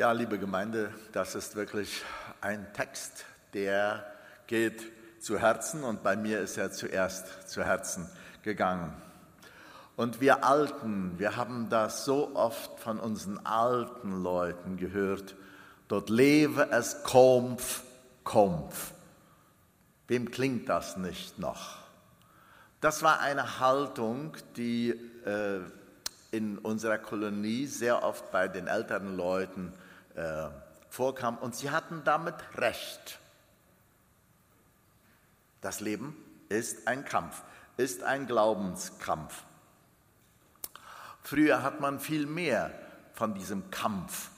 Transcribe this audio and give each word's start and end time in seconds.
Ja, 0.00 0.12
liebe 0.12 0.38
Gemeinde, 0.38 0.94
das 1.12 1.34
ist 1.34 1.56
wirklich 1.56 2.02
ein 2.40 2.72
Text, 2.72 3.26
der 3.52 4.02
geht 4.46 4.90
zu 5.20 5.38
Herzen 5.38 5.84
und 5.84 6.02
bei 6.02 6.16
mir 6.16 6.40
ist 6.40 6.56
er 6.56 6.72
zuerst 6.72 7.50
zu 7.50 7.62
Herzen 7.62 8.08
gegangen. 8.42 8.94
Und 9.96 10.22
wir 10.22 10.42
Alten, 10.42 11.18
wir 11.18 11.36
haben 11.36 11.68
das 11.68 12.06
so 12.06 12.34
oft 12.34 12.80
von 12.80 12.98
unseren 12.98 13.44
alten 13.44 14.22
Leuten 14.22 14.78
gehört. 14.78 15.34
Dort 15.88 16.08
lebe 16.08 16.70
es 16.70 17.04
Kampf, 17.04 17.82
Kampf. 18.24 18.92
Wem 20.08 20.30
klingt 20.30 20.70
das 20.70 20.96
nicht 20.96 21.38
noch? 21.38 21.76
Das 22.80 23.02
war 23.02 23.20
eine 23.20 23.60
Haltung, 23.60 24.32
die 24.56 24.98
äh, 25.26 25.60
in 26.30 26.56
unserer 26.56 26.96
Kolonie 26.96 27.66
sehr 27.66 28.02
oft 28.02 28.32
bei 28.32 28.48
den 28.48 28.66
älteren 28.66 29.14
Leuten 29.14 29.74
äh, 30.14 30.48
vorkam 30.88 31.38
und 31.38 31.54
sie 31.54 31.70
hatten 31.70 32.02
damit 32.04 32.34
recht. 32.56 33.18
Das 35.60 35.80
Leben 35.80 36.16
ist 36.48 36.88
ein 36.88 37.04
Kampf, 37.04 37.42
ist 37.76 38.02
ein 38.02 38.26
Glaubenskampf. 38.26 39.44
Früher 41.22 41.62
hat 41.62 41.80
man 41.80 42.00
viel 42.00 42.26
mehr 42.26 42.72
von 43.12 43.34
diesem 43.34 43.70
Kampf 43.70 44.30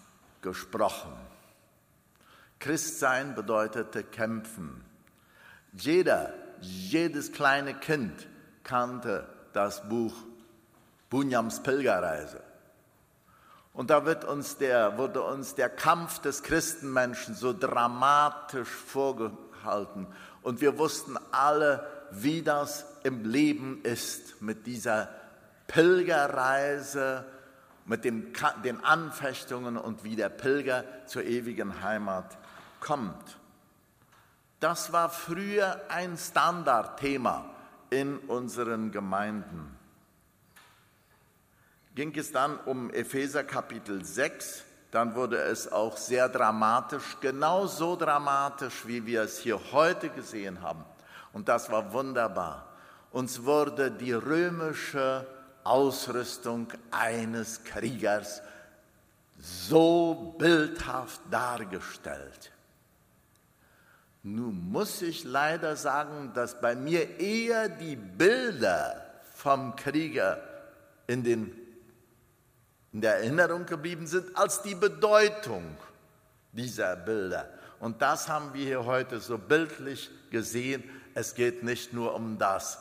gesprochen. 0.43 1.13
Christsein 2.59 3.35
bedeutete 3.35 4.05
kämpfen. 4.05 4.85
Jeder, 5.73 6.35
jedes 6.61 7.33
kleine 7.33 7.75
Kind 7.75 8.29
kannte 8.63 9.29
das 9.53 9.89
Buch 9.89 10.15
Bunyams 11.11 11.63
Pilgerreise. 11.63 12.43
Und 13.73 13.91
da 13.91 14.05
wird 14.05 14.25
uns 14.25 14.59
der, 14.59 14.99
wurde 14.99 15.23
uns 15.23 15.55
der 15.55 15.71
Kampf 15.71 16.19
des 16.19 16.43
Christenmenschen 16.43 17.35
so 17.35 17.53
dramatisch 17.53 18.69
vorgehalten. 18.69 20.07
Und 20.43 20.61
wir 20.61 20.79
wussten 20.79 21.19
alle, 21.31 21.87
wie 22.11 22.43
das 22.43 22.85
im 23.03 23.25
Leben 23.25 23.81
ist 23.83 24.43
mit 24.43 24.67
dieser 24.67 25.09
Pilgerreise, 25.69 27.25
mit 27.87 28.05
dem, 28.05 28.33
den 28.63 28.85
Anfechtungen 28.85 29.77
und 29.79 30.05
wie 30.05 30.17
der 30.17 30.29
Pilger 30.29 30.85
zur 31.07 31.25
ewigen 31.25 31.83
Heimat 31.83 32.37
kommt. 32.81 33.39
Das 34.61 34.93
war 34.93 35.09
früher 35.09 35.81
ein 35.89 36.17
Standardthema 36.17 37.47
in 37.91 38.19
unseren 38.19 38.93
Gemeinden. 38.93 39.77
Ging 41.95 42.17
es 42.17 42.33
dann 42.33 42.59
um 42.61 42.91
Epheser 42.91 43.45
Kapitel 43.45 44.05
6, 44.05 44.65
dann 44.91 45.15
wurde 45.15 45.37
es 45.37 45.71
auch 45.71 45.97
sehr 45.97 46.29
dramatisch, 46.29 47.19
genauso 47.21 47.97
dramatisch, 47.97 48.87
wie 48.87 49.05
wir 49.05 49.23
es 49.23 49.39
hier 49.39 49.61
heute 49.73 50.09
gesehen 50.09 50.63
haben. 50.63 50.85
Und 51.33 51.49
das 51.49 51.71
war 51.71 51.93
wunderbar. 51.93 52.69
Uns 53.11 53.45
wurde 53.45 53.91
die 53.91 54.13
römische 54.13 55.27
Ausrüstung 55.65 56.69
eines 56.91 57.63
Kriegers 57.65 58.43
so 59.39 60.35
bildhaft 60.39 61.21
dargestellt. 61.31 62.53
Nun 64.23 64.71
muss 64.71 65.03
ich 65.03 65.25
leider 65.25 65.77
sagen, 65.77 66.33
dass 66.33 66.61
bei 66.61 66.75
mir 66.75 67.19
eher 67.19 67.69
die 67.69 67.97
Bilder 67.97 69.05
vom 69.35 69.75
Krieger 69.75 70.41
in, 71.07 71.25
den, 71.25 71.53
in 72.93 73.01
der 73.01 73.17
Erinnerung 73.17 73.67
geblieben 73.67 74.07
sind, 74.07 74.37
als 74.37 74.63
die 74.63 74.75
Bedeutung 74.75 75.77
dieser 76.53 76.97
Bilder. 76.97 77.49
Und 77.81 78.03
das 78.03 78.29
haben 78.29 78.53
wir 78.55 78.65
hier 78.65 78.85
heute 78.85 79.21
so 79.21 79.39
bildlich 79.39 80.11
gesehen. 80.31 80.85
Es 81.15 81.35
geht 81.35 81.63
nicht 81.63 81.93
nur 81.93 82.15
um 82.15 82.39
das 82.39 82.79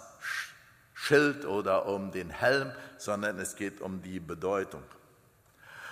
Schild 0.94 1.46
oder 1.46 1.88
um 1.88 2.12
den 2.12 2.30
Helm, 2.30 2.72
sondern 2.98 3.40
es 3.40 3.56
geht 3.56 3.82
um 3.82 4.02
die 4.02 4.20
Bedeutung. 4.20 4.84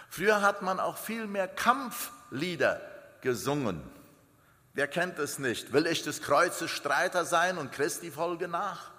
Früher 0.09 0.41
hat 0.41 0.61
man 0.61 0.79
auch 0.79 0.97
viel 0.97 1.25
mehr 1.25 1.47
Kampflieder 1.47 2.81
gesungen. 3.21 3.81
Wer 4.73 4.87
kennt 4.87 5.17
es 5.19 5.39
nicht? 5.39 5.73
Will 5.73 5.87
ich 5.87 6.03
des 6.03 6.21
Kreuzes 6.21 6.69
Streiter 6.69 7.25
sein 7.25 7.57
und 7.57 7.71
Christi 7.71 8.11
folge 8.11 8.47
nach? 8.47 8.91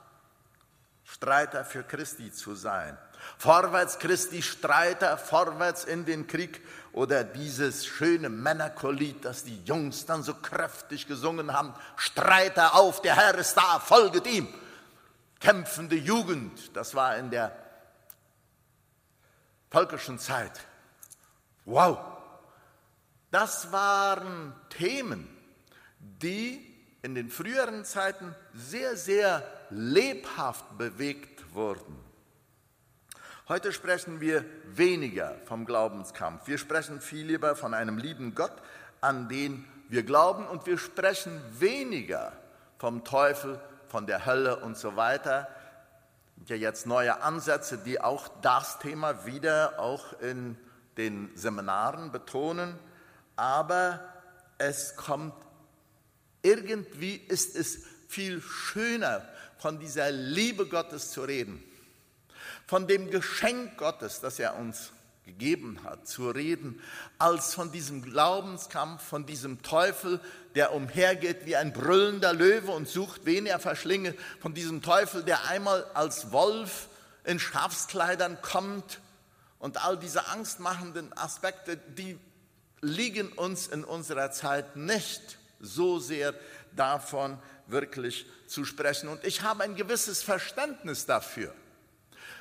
Streiter 1.05 1.65
für 1.65 1.83
Christi 1.83 2.33
zu 2.33 2.55
sein. 2.55 2.97
Vorwärts 3.39 3.99
Christi 3.99 4.43
Streiter, 4.43 5.17
vorwärts 5.19 5.85
in 5.85 6.05
den 6.05 6.27
Krieg. 6.27 6.61
Oder 6.93 7.23
dieses 7.23 7.87
schöne 7.87 8.29
Männerchorlied, 8.29 9.25
das 9.25 9.45
die 9.45 9.63
Jungs 9.65 10.07
dann 10.07 10.23
so 10.23 10.35
kräftig 10.35 11.07
gesungen 11.07 11.53
haben. 11.53 11.75
Streiter 11.97 12.75
auf, 12.75 13.01
der 13.01 13.17
Herr 13.17 13.37
ist 13.37 13.55
da, 13.55 13.79
folget 13.79 14.27
ihm 14.27 14.49
kämpfende 15.41 15.97
Jugend. 15.97 16.77
Das 16.77 16.95
war 16.95 17.17
in 17.17 17.31
der 17.31 17.57
völkischen 19.71 20.19
Zeit. 20.19 20.61
Wow! 21.65 21.99
Das 23.31 23.73
waren 23.73 24.55
Themen, 24.71 25.29
die 25.99 26.67
in 27.03 27.15
den 27.15 27.31
früheren 27.31 27.85
Zeiten 27.85 28.35
sehr, 28.53 28.97
sehr 28.97 29.43
lebhaft 29.71 30.77
bewegt 30.77 31.55
wurden. 31.55 31.97
Heute 33.51 33.73
sprechen 33.73 34.21
wir 34.21 34.45
weniger 34.65 35.35
vom 35.45 35.67
Glaubenskampf. 35.67 36.47
Wir 36.47 36.57
sprechen 36.57 37.01
viel 37.01 37.27
lieber 37.27 37.57
von 37.57 37.75
einem 37.75 37.99
lieben 37.99 38.37
Gott, 38.37 38.53
an 39.01 39.29
den 39.29 39.65
wir 39.89 40.05
glauben, 40.05 40.47
und 40.47 40.67
wir 40.67 40.79
sprechen 40.79 41.43
weniger 41.59 42.33
vom 42.79 43.03
Teufel, 43.03 43.61
von 43.89 44.07
der 44.07 44.25
Hölle 44.25 44.61
und 44.61 44.79
so 44.79 44.95
weiter. 44.95 45.49
Ja, 46.47 46.55
jetzt 46.55 46.87
neue 46.87 47.23
Ansätze, 47.23 47.79
die 47.79 48.01
auch 48.01 48.29
das 48.41 48.79
Thema 48.79 49.27
wieder 49.27 49.81
auch 49.81 50.21
in 50.21 50.57
den 50.97 51.33
Seminaren 51.35 52.13
betonen. 52.13 52.79
Aber 53.35 53.99
es 54.59 54.95
kommt, 54.95 55.35
irgendwie 56.43 57.17
ist 57.17 57.57
es 57.57 57.81
viel 58.07 58.41
schöner, 58.43 59.29
von 59.59 59.81
dieser 59.81 60.13
Liebe 60.13 60.69
Gottes 60.69 61.11
zu 61.11 61.23
reden, 61.23 61.65
von 62.71 62.87
dem 62.87 63.11
Geschenk 63.11 63.79
Gottes, 63.79 64.21
das 64.21 64.39
er 64.39 64.57
uns 64.57 64.93
gegeben 65.25 65.81
hat, 65.83 66.07
zu 66.07 66.31
reden, 66.31 66.81
als 67.19 67.53
von 67.53 67.73
diesem 67.73 68.01
Glaubenskampf, 68.01 69.03
von 69.03 69.27
diesem 69.27 69.63
Teufel, 69.63 70.21
der 70.55 70.73
umhergeht 70.73 71.47
wie 71.47 71.57
ein 71.57 71.73
brüllender 71.73 72.33
Löwe 72.33 72.71
und 72.71 72.87
sucht, 72.87 73.23
wen 73.25 73.47
er 73.47 73.59
verschlinge, 73.59 74.15
von 74.39 74.55
diesem 74.55 74.83
Teufel, 74.83 75.25
der 75.25 75.49
einmal 75.49 75.85
als 75.95 76.31
Wolf 76.31 76.87
in 77.25 77.41
Schafskleidern 77.41 78.41
kommt 78.41 79.01
und 79.59 79.85
all 79.85 79.99
diese 79.99 80.29
angstmachenden 80.29 81.13
Aspekte, 81.19 81.77
die 81.77 82.21
liegen 82.83 83.33
uns 83.33 83.67
in 83.67 83.83
unserer 83.83 84.31
Zeit 84.31 84.77
nicht 84.77 85.39
so 85.59 85.99
sehr 85.99 86.35
davon 86.77 87.37
wirklich 87.67 88.27
zu 88.47 88.65
sprechen. 88.65 89.09
Und 89.09 89.25
ich 89.25 89.43
habe 89.43 89.65
ein 89.65 89.75
gewisses 89.75 90.23
Verständnis 90.23 91.05
dafür. 91.05 91.53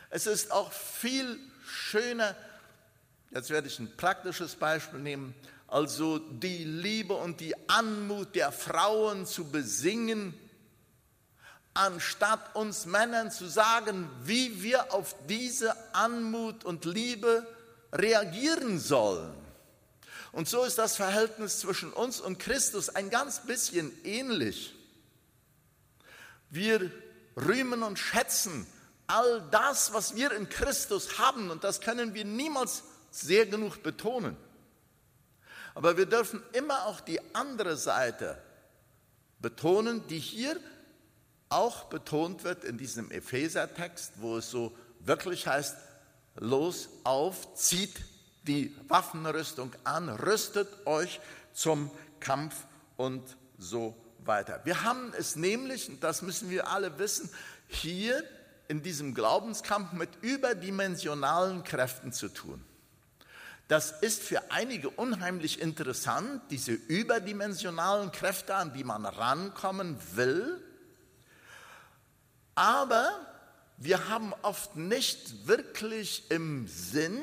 Es 0.10 0.28
ist 0.28 0.52
auch 0.52 0.72
viel 0.72 1.40
schöner, 1.66 2.36
Jetzt 3.32 3.52
werde 3.52 3.68
ich 3.68 3.78
ein 3.78 3.96
praktisches 3.96 4.56
Beispiel 4.56 5.00
nehmen. 5.00 5.36
Also 5.68 6.18
die 6.18 6.64
Liebe 6.64 7.14
und 7.14 7.40
die 7.40 7.54
Anmut 7.70 8.34
der 8.34 8.52
Frauen 8.52 9.28
zu 9.28 9.52
besingen, 9.52 10.34
anstatt 11.76 12.56
uns 12.56 12.88
Männern 12.88 13.30
zu 13.30 13.46
sagen, 13.46 14.10
wie 14.24 14.64
wir 14.64 14.94
auf 14.94 15.16
diese 15.28 15.76
Anmut 15.94 16.66
und 16.66 16.86
Liebe 16.86 17.46
reagieren 17.94 18.80
sollen. 18.80 19.32
Und 20.32 20.50
so 20.50 20.64
ist 20.64 20.80
das 20.80 20.96
Verhältnis 20.96 21.60
zwischen 21.60 21.94
uns 21.94 22.20
und 22.20 22.40
Christus 22.40 22.90
ein 22.90 23.12
ganz 23.12 23.46
bisschen 23.46 23.92
ähnlich. 24.04 24.74
Wir 26.50 26.92
rühmen 27.36 27.84
und 27.84 28.00
schätzen 28.00 28.66
all 29.10 29.42
das, 29.52 29.92
was 29.94 30.16
wir 30.16 30.32
in 30.32 30.48
Christus 30.50 31.18
haben, 31.18 31.50
und 31.52 31.64
das 31.64 31.82
können 31.82 32.14
wir 32.14 32.26
niemals 32.26 32.84
sehr 33.12 33.46
genug 33.46 33.82
betonen. 33.84 34.38
Aber 35.74 35.98
wir 35.98 36.06
dürfen 36.06 36.44
immer 36.54 36.86
auch 36.86 37.00
die 37.00 37.20
andere 37.34 37.76
Seite 37.76 38.42
betonen, 39.40 40.06
die 40.08 40.20
hier 40.20 40.60
auch 41.50 41.86
betont 41.86 42.44
wird 42.44 42.64
in 42.64 42.78
diesem 42.78 43.10
Epheser-Text, 43.12 44.14
wo 44.18 44.38
es 44.38 44.52
so 44.52 44.76
wirklich 45.00 45.48
heißt, 45.48 45.76
los 46.36 46.90
auf, 47.04 47.56
zieht 47.56 47.96
die 48.44 48.76
Waffenrüstung 48.88 49.74
an, 49.84 50.10
rüstet 50.10 50.68
euch 50.86 51.20
zum 51.54 51.90
Kampf 52.20 52.56
und 52.98 53.24
so 53.58 53.96
weiter. 54.20 54.62
Wir 54.66 54.84
haben 54.84 55.14
es 55.18 55.36
nämlich, 55.36 55.90
und 55.90 56.04
das 56.04 56.22
müssen 56.22 56.50
wir 56.50 56.68
alle 56.68 57.00
wissen, 57.00 57.30
hier 57.68 58.24
in 58.70 58.82
diesem 58.82 59.14
Glaubenskampf 59.14 59.92
mit 59.92 60.10
überdimensionalen 60.22 61.64
Kräften 61.66 62.14
zu 62.14 62.30
tun 62.30 62.64
Das 63.70 63.92
ist 63.92 64.24
für 64.24 64.52
einige 64.52 64.90
unheimlich 64.90 65.62
interessant, 65.62 66.42
diese 66.50 66.72
überdimensionalen 66.72 68.12
Kräfte, 68.12 68.56
an 68.56 68.74
die 68.74 68.84
man 68.84 69.06
rankommen 69.06 69.96
will. 70.16 70.60
Aber 72.56 73.12
wir 73.78 74.10
haben 74.10 74.34
oft 74.42 74.76
nicht 74.76 75.48
wirklich 75.48 76.32
im 76.32 76.68
Sinn, 76.68 77.22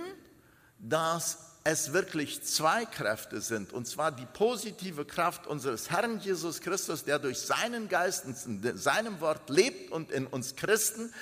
dass 0.79 1.46
es 1.69 1.93
wirklich 1.93 2.45
zwei 2.45 2.85
Kräfte 2.85 3.41
sind, 3.41 3.73
und 3.73 3.89
zwar 3.89 4.13
die 4.13 4.25
positive 4.25 5.05
Kraft 5.05 5.49
unseres 5.49 5.91
Herrn 5.91 6.21
Jesus 6.21 6.61
Christus, 6.61 7.03
der 7.03 7.19
durch 7.19 7.41
seinen 7.41 7.89
Geist 7.89 8.25
in 8.25 8.79
seinem 8.79 9.21
Wort 9.21 9.51
lebt 9.51 9.91
und 9.91 10.13
in 10.13 10.29
uns 10.29 10.55
Christen 10.55 11.13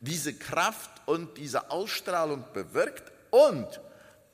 diese 0.00 0.34
Kraft 0.34 0.90
und 1.06 1.38
diese 1.38 1.70
Ausstrahlung 1.70 2.44
bewirkt. 2.52 3.12
Und 3.30 3.80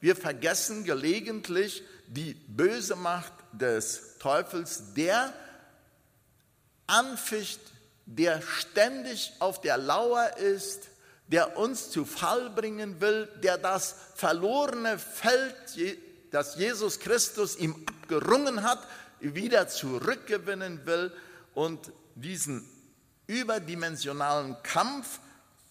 wir 0.01 0.17
vergessen 0.17 0.85
gelegentlich 0.85 1.83
die 2.07 2.33
böse 2.33 2.97
Macht 2.97 3.35
des 3.53 4.17
Teufels, 4.21 4.95
der 4.95 5.35
anficht, 6.87 7.61
der 8.07 8.41
ständig 8.41 9.35
auf 9.39 9.61
der 9.61 9.77
Lauer 9.77 10.39
ist, 10.39 10.89
der 11.33 11.57
uns 11.57 11.91
zu 11.91 12.05
Fall 12.05 12.51
bringen 12.51 13.01
will, 13.01 13.27
der 13.43 13.57
das 13.57 13.97
verlorene 14.15 14.99
Feld, 14.99 15.57
das 16.31 16.57
Jesus 16.57 17.01
Christus 17.01 17.57
ihm 17.57 17.75
abgerungen 17.87 18.63
hat, 18.63 18.87
wieder 19.21 19.67
zurückgewinnen 19.67 20.85
will 20.85 21.11
und 21.55 21.91
diesen 22.15 22.69
überdimensionalen 23.27 24.63
Kampf, 24.63 25.21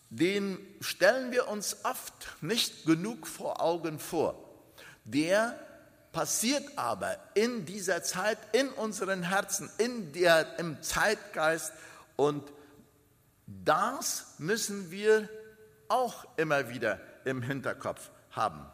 den 0.09 0.57
stellen 0.81 1.31
wir 1.31 1.47
uns 1.47 1.77
oft 1.85 2.13
nicht 2.41 2.85
genug 2.85 3.27
vor 3.27 3.61
Augen 3.61 3.99
vor. 3.99 4.49
Der 5.05 5.59
passiert 6.11 6.63
aber 6.75 7.17
in 7.35 7.65
dieser 7.65 8.01
Zeit, 8.01 8.39
in 8.53 8.69
unseren 8.69 9.21
Herzen, 9.21 9.69
in 9.77 10.11
der, 10.11 10.57
im 10.57 10.81
Zeitgeist 10.81 11.71
und 12.15 12.51
das 13.45 14.35
müssen 14.39 14.89
wir 14.91 15.29
auch 15.91 16.25
immer 16.37 16.69
wieder 16.69 16.99
im 17.25 17.41
Hinterkopf 17.41 18.09
haben. 18.31 18.65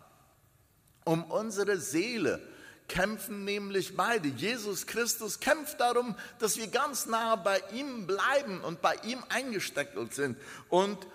Um 1.03 1.23
unsere 1.25 1.77
Seele 1.77 2.41
kämpfen 2.87 3.43
nämlich 3.43 3.97
beide. 3.97 4.27
Jesus 4.29 4.85
Christus 4.85 5.39
kämpft 5.39 5.79
darum, 5.79 6.15
dass 6.39 6.57
wir 6.57 6.67
ganz 6.67 7.05
nah 7.05 7.35
bei 7.35 7.61
ihm 7.73 8.07
bleiben 8.07 8.61
und 8.61 8.81
bei 8.81 8.95
ihm 9.03 9.23
eingesteckelt 9.29 10.13
sind. 10.13 10.37
Und 10.69 11.07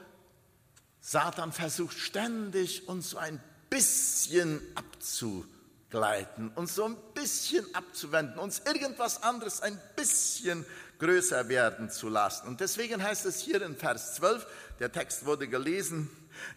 Satan 1.01 1.53
versucht 1.53 1.99
ständig, 1.99 2.89
uns 2.89 3.11
so 3.11 3.19
ein 3.19 3.41
bisschen 3.71 4.61
abzugleiten, 4.75 6.51
uns 6.51 6.75
so 6.75 6.85
ein 6.85 6.97
bisschen 7.15 7.65
abzuwenden, 7.75 8.39
uns 8.39 8.61
irgendwas 8.61 9.23
anderes 9.23 9.63
ein 9.63 9.81
bisschen 9.97 10.67
größer 11.03 11.49
werden 11.49 11.91
zu 11.91 12.09
lassen. 12.09 12.47
Und 12.47 12.61
deswegen 12.61 13.03
heißt 13.03 13.27
es 13.27 13.41
hier 13.41 13.61
in 13.63 13.77
Vers 13.77 14.15
12, 14.15 14.47
der 14.79 14.93
Text 14.93 15.27
wurde 15.27 15.49
gelesen, 15.49 16.09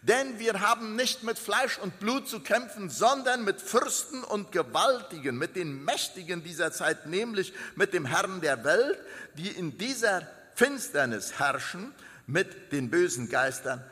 denn 0.02 0.38
wir 0.38 0.60
haben 0.60 0.94
nicht 0.94 1.24
mit 1.24 1.38
Fleisch 1.38 1.78
und 1.78 1.98
Blut 1.98 2.28
zu 2.28 2.40
kämpfen, 2.40 2.88
sondern 2.88 3.44
mit 3.44 3.60
Fürsten 3.60 4.22
und 4.22 4.52
Gewaltigen, 4.52 5.36
mit 5.36 5.56
den 5.56 5.84
Mächtigen 5.84 6.44
dieser 6.44 6.72
Zeit, 6.72 7.06
nämlich 7.06 7.52
mit 7.74 7.92
dem 7.92 8.04
Herrn 8.04 8.40
der 8.40 8.64
Welt, 8.64 8.98
die 9.34 9.48
in 9.48 9.78
dieser 9.78 10.22
Finsternis 10.54 11.38
herrschen, 11.38 11.92
mit 12.26 12.72
den 12.72 12.88
bösen 12.88 13.28
Geistern 13.28 13.84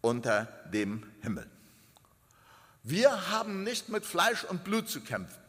unter 0.00 0.48
dem 0.72 1.04
Himmel. 1.22 1.46
Wir 2.82 3.30
haben 3.30 3.62
nicht 3.62 3.88
mit 3.88 4.04
Fleisch 4.04 4.44
und 4.44 4.64
Blut 4.64 4.88
zu 4.88 5.00
kämpfen. 5.00 5.47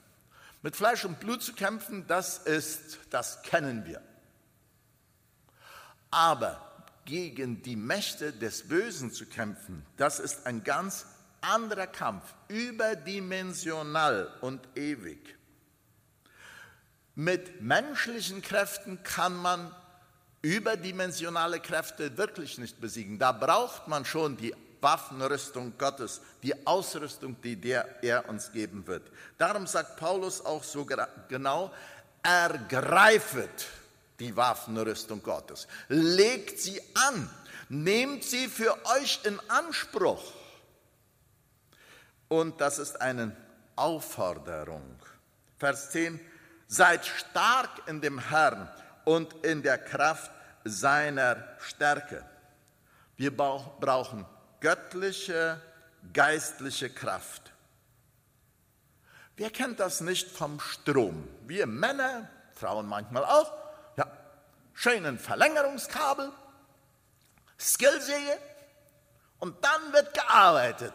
Mit 0.61 0.75
Fleisch 0.75 1.05
und 1.05 1.19
Blut 1.19 1.41
zu 1.41 1.53
kämpfen, 1.53 2.05
das 2.07 2.39
ist, 2.39 2.99
das 3.09 3.41
kennen 3.43 3.85
wir. 3.85 4.01
Aber 6.11 6.83
gegen 7.05 7.61
die 7.61 7.75
Mächte 7.75 8.33
des 8.33 8.67
Bösen 8.67 9.11
zu 9.11 9.25
kämpfen, 9.25 9.85
das 9.97 10.19
ist 10.19 10.45
ein 10.45 10.63
ganz 10.63 11.05
anderer 11.41 11.87
Kampf, 11.87 12.23
überdimensional 12.49 14.33
und 14.41 14.67
ewig. 14.75 15.37
Mit 17.15 17.61
menschlichen 17.61 18.41
Kräften 18.41 19.01
kann 19.03 19.35
man 19.35 19.73
überdimensionale 20.41 21.59
Kräfte 21.59 22.17
wirklich 22.17 22.57
nicht 22.57 22.79
besiegen. 22.79 23.19
Da 23.19 23.31
braucht 23.31 23.87
man 23.87 24.05
schon 24.05 24.37
die 24.37 24.55
Waffenrüstung 24.81 25.77
Gottes, 25.77 26.21
die 26.41 26.65
Ausrüstung, 26.65 27.35
die 27.41 27.55
der 27.55 28.03
er 28.03 28.27
uns 28.29 28.51
geben 28.51 28.85
wird. 28.87 29.03
Darum 29.37 29.67
sagt 29.67 29.97
Paulus 29.97 30.43
auch 30.45 30.63
so 30.63 30.85
genau, 31.27 31.71
ergreifet 32.23 33.67
die 34.19 34.35
Waffenrüstung 34.35 35.23
Gottes, 35.23 35.67
legt 35.87 36.59
sie 36.59 36.81
an, 36.95 37.29
nehmt 37.69 38.23
sie 38.23 38.47
für 38.47 38.75
euch 38.97 39.19
in 39.23 39.39
Anspruch. 39.49 40.33
Und 42.27 42.59
das 42.61 42.79
ist 42.79 43.01
eine 43.01 43.35
Aufforderung. 43.75 44.99
Vers 45.57 45.91
10, 45.91 46.19
seid 46.67 47.05
stark 47.05 47.87
in 47.87 48.01
dem 48.01 48.19
Herrn 48.19 48.69
und 49.05 49.33
in 49.43 49.63
der 49.63 49.77
Kraft 49.77 50.31
seiner 50.63 51.43
Stärke. 51.59 52.23
Wir 53.17 53.35
brauchen 53.35 54.25
göttliche, 54.59 55.61
geistliche 56.13 56.89
Kraft. 56.89 57.51
Wer 59.37 59.49
kennt 59.49 59.79
das 59.79 60.01
nicht 60.01 60.29
vom 60.29 60.59
Strom? 60.59 61.27
Wir 61.47 61.65
Männer, 61.65 62.29
Frauen 62.53 62.87
manchmal 62.87 63.23
auch, 63.23 63.51
ja, 63.95 64.05
schönen 64.73 65.17
Verlängerungskabel, 65.17 66.31
Skillsäge 67.57 68.37
und 69.39 69.63
dann 69.63 69.93
wird 69.93 70.13
gearbeitet. 70.13 70.93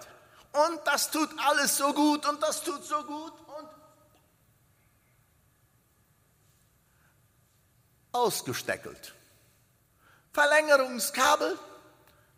Und 0.52 0.80
das 0.84 1.10
tut 1.10 1.30
alles 1.38 1.76
so 1.76 1.92
gut 1.92 2.26
und 2.28 2.42
das 2.42 2.62
tut 2.62 2.84
so 2.84 3.02
gut 3.04 3.32
und 3.32 3.68
ausgesteckelt. 8.12 9.14
Verlängerungskabel, 10.32 11.58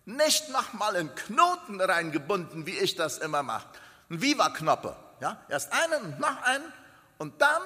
nicht 0.06 0.48
nochmal 0.48 0.96
in 0.96 1.14
Knoten 1.14 1.80
reingebunden, 1.80 2.64
wie 2.64 2.78
ich 2.78 2.94
das 2.94 3.18
immer 3.18 3.42
mache. 3.42 3.68
Ein 4.08 4.22
Viva-Knoppe. 4.22 4.96
Ja? 5.20 5.44
Erst 5.48 5.72
einen 5.72 6.18
noch 6.18 6.42
einen 6.42 6.72
und 7.18 7.40
dann 7.42 7.62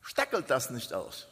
steckelt 0.00 0.50
das 0.50 0.70
nicht 0.70 0.92
aus. 0.92 1.28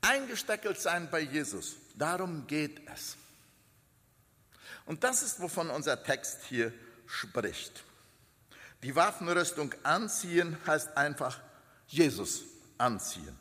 Eingesteckelt 0.00 0.80
sein 0.80 1.10
bei 1.10 1.20
Jesus, 1.20 1.76
darum 1.94 2.46
geht 2.46 2.80
es. 2.88 3.16
Und 4.86 5.04
das 5.04 5.22
ist, 5.22 5.40
wovon 5.40 5.68
unser 5.70 6.02
Text 6.02 6.44
hier 6.48 6.72
spricht. 7.06 7.84
Die 8.82 8.94
Waffenrüstung 8.94 9.74
anziehen 9.82 10.56
heißt 10.66 10.96
einfach 10.96 11.40
Jesus 11.88 12.44
anziehen. 12.78 13.36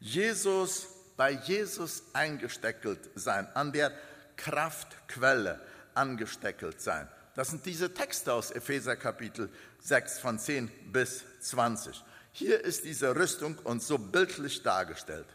Jesus 0.00 0.88
bei 1.16 1.32
Jesus 1.32 2.02
eingesteckelt 2.12 3.10
sein, 3.14 3.48
an 3.54 3.72
der 3.72 3.92
Kraftquelle 4.36 5.60
angesteckelt 5.94 6.80
sein. 6.80 7.08
Das 7.34 7.50
sind 7.50 7.66
diese 7.66 7.92
Texte 7.92 8.32
aus 8.32 8.50
Epheser 8.50 8.96
Kapitel 8.96 9.50
6 9.80 10.18
von 10.20 10.38
10 10.38 10.70
bis 10.92 11.24
20. 11.40 12.02
Hier 12.32 12.64
ist 12.64 12.84
diese 12.84 13.14
Rüstung 13.14 13.56
uns 13.58 13.86
so 13.86 13.98
bildlich 13.98 14.62
dargestellt. 14.62 15.26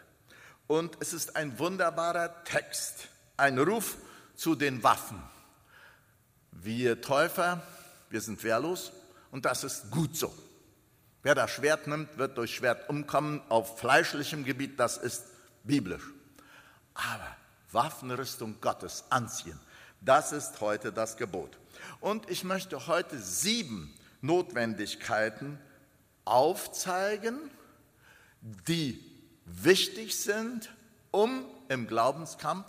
Und 0.67 0.97
es 0.99 1.13
ist 1.13 1.35
ein 1.35 1.57
wunderbarer 1.59 2.43
Text, 2.43 3.07
ein 3.37 3.57
Ruf 3.57 3.97
zu 4.35 4.55
den 4.55 4.83
Waffen. 4.83 5.21
Wir 6.51 7.01
Täufer, 7.01 7.61
wir 8.09 8.21
sind 8.21 8.43
wehrlos 8.43 8.91
und 9.31 9.45
das 9.45 9.63
ist 9.63 9.91
gut 9.91 10.15
so. 10.15 10.33
Wer 11.23 11.35
das 11.35 11.51
Schwert 11.51 11.87
nimmt, 11.87 12.17
wird 12.17 12.37
durch 12.37 12.55
Schwert 12.55 12.89
umkommen 12.89 13.41
auf 13.49 13.79
fleischlichem 13.79 14.45
Gebiet, 14.45 14.79
das 14.79 14.97
ist 14.97 15.23
biblisch. 15.69 16.11
Aber 16.95 17.37
Waffenrüstung 17.71 18.59
Gottes 18.59 19.05
anziehen, 19.09 19.59
das 20.01 20.31
ist 20.31 20.59
heute 20.59 20.91
das 20.91 21.15
Gebot. 21.15 21.57
Und 22.01 22.29
ich 22.29 22.43
möchte 22.43 22.87
heute 22.87 23.19
sieben 23.19 23.93
Notwendigkeiten 24.21 25.59
aufzeigen, 26.25 27.51
die 28.67 28.99
wichtig 29.45 30.19
sind, 30.19 30.73
um 31.11 31.45
im 31.69 31.87
Glaubenskampf 31.87 32.65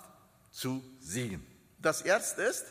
zu 0.50 0.84
siegen. 1.00 1.46
Das 1.78 2.02
erste 2.02 2.42
ist, 2.42 2.66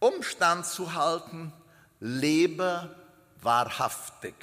um 0.00 0.22
Stand 0.22 0.66
zu 0.66 0.94
halten, 0.94 1.52
lebe 2.00 2.94
wahrhaftig. 3.42 4.34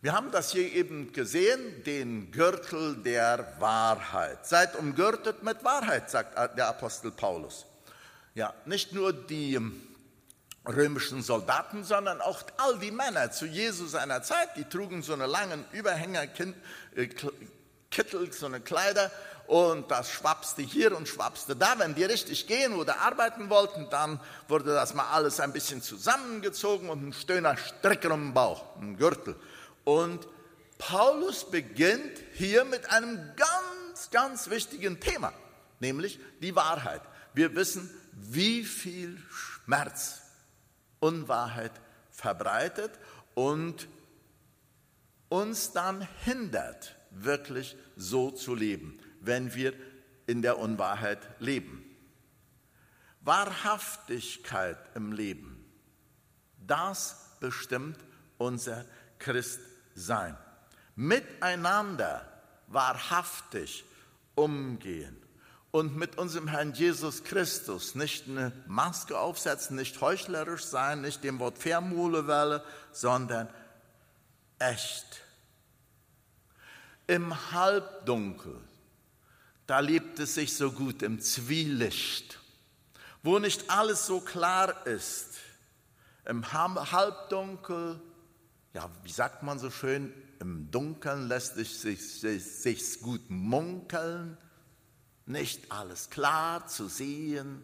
Wir 0.00 0.12
haben 0.12 0.30
das 0.30 0.52
hier 0.52 0.72
eben 0.74 1.12
gesehen, 1.12 1.82
den 1.82 2.30
Gürtel 2.30 2.94
der 2.98 3.54
Wahrheit. 3.58 4.46
Seid 4.46 4.76
umgürtet 4.76 5.42
mit 5.42 5.64
Wahrheit, 5.64 6.08
sagt 6.08 6.36
der 6.56 6.68
Apostel 6.68 7.10
Paulus. 7.10 7.66
Ja, 8.34 8.54
nicht 8.64 8.92
nur 8.92 9.12
die 9.12 9.58
römischen 10.64 11.20
Soldaten, 11.22 11.82
sondern 11.82 12.20
auch 12.20 12.44
all 12.58 12.78
die 12.78 12.92
Männer 12.92 13.32
zu 13.32 13.46
Jesus 13.46 13.90
seiner 13.90 14.22
Zeit, 14.22 14.50
die 14.56 14.62
trugen 14.62 15.02
so 15.02 15.14
eine 15.14 15.26
langen 15.26 15.64
Überhängerkittel, 15.72 16.54
äh, 16.94 18.30
so 18.30 18.46
eine 18.46 18.60
Kleider 18.60 19.10
und 19.48 19.90
das 19.90 20.12
schwapste 20.12 20.62
hier 20.62 20.96
und 20.96 21.08
schwapste 21.08 21.56
da. 21.56 21.76
Wenn 21.76 21.96
die 21.96 22.04
richtig 22.04 22.46
gehen 22.46 22.74
oder 22.74 23.00
arbeiten 23.00 23.50
wollten, 23.50 23.90
dann 23.90 24.20
wurde 24.46 24.74
das 24.74 24.94
mal 24.94 25.10
alles 25.10 25.40
ein 25.40 25.52
bisschen 25.52 25.82
zusammengezogen 25.82 26.88
und 26.88 27.08
ein 27.08 27.12
stöhner 27.12 27.56
Strick 27.56 28.04
um 28.04 28.26
den 28.26 28.34
Bauch, 28.34 28.76
ein 28.80 28.96
Gürtel. 28.96 29.34
Und 29.88 30.28
Paulus 30.76 31.50
beginnt 31.50 32.22
hier 32.34 32.66
mit 32.66 32.90
einem 32.90 33.16
ganz, 33.36 34.10
ganz 34.10 34.50
wichtigen 34.50 35.00
Thema, 35.00 35.32
nämlich 35.80 36.20
die 36.42 36.54
Wahrheit. 36.54 37.00
Wir 37.32 37.54
wissen, 37.54 37.88
wie 38.12 38.64
viel 38.64 39.16
Schmerz 39.30 40.20
Unwahrheit 41.00 41.72
verbreitet 42.10 42.90
und 43.32 43.88
uns 45.30 45.72
dann 45.72 46.06
hindert, 46.22 46.94
wirklich 47.10 47.74
so 47.96 48.30
zu 48.30 48.54
leben, 48.54 49.00
wenn 49.22 49.54
wir 49.54 49.72
in 50.26 50.42
der 50.42 50.58
Unwahrheit 50.58 51.20
leben. 51.38 51.82
Wahrhaftigkeit 53.22 54.76
im 54.94 55.12
Leben, 55.12 55.64
das 56.58 57.38
bestimmt 57.40 57.96
unser 58.36 58.84
Christsein. 59.18 59.67
Miteinander 60.96 62.26
wahrhaftig 62.68 63.84
umgehen 64.34 65.16
und 65.70 65.96
mit 65.96 66.16
unserem 66.16 66.48
Herrn 66.48 66.72
Jesus 66.72 67.24
Christus 67.24 67.94
nicht 67.94 68.26
eine 68.28 68.52
Maske 68.66 69.18
aufsetzen, 69.18 69.76
nicht 69.76 70.00
heuchlerisch 70.00 70.64
sein, 70.64 71.02
nicht 71.02 71.22
dem 71.24 71.38
Wort 71.38 71.58
Vermulewelle, 71.58 72.64
sondern 72.92 73.48
echt. 74.58 75.22
Im 77.06 77.52
Halbdunkel, 77.52 78.56
da 79.66 79.80
lebt 79.80 80.18
es 80.18 80.34
sich 80.34 80.56
so 80.56 80.72
gut, 80.72 81.02
im 81.02 81.20
Zwielicht, 81.20 82.38
wo 83.22 83.38
nicht 83.38 83.70
alles 83.70 84.06
so 84.06 84.20
klar 84.20 84.86
ist. 84.86 85.36
Im 86.24 86.52
Halbdunkel, 86.52 88.00
ja, 88.74 88.90
wie 89.02 89.12
sagt 89.12 89.42
man 89.42 89.58
so 89.58 89.70
schön, 89.70 90.12
im 90.40 90.70
Dunkeln 90.70 91.28
lässt 91.28 91.54
sich, 91.56 91.78
sich, 91.78 92.20
sich 92.20 93.00
gut 93.00 93.28
munkeln 93.28 94.36
nicht 95.28 95.70
alles 95.70 96.10
klar 96.10 96.66
zu 96.66 96.88
sehen. 96.88 97.62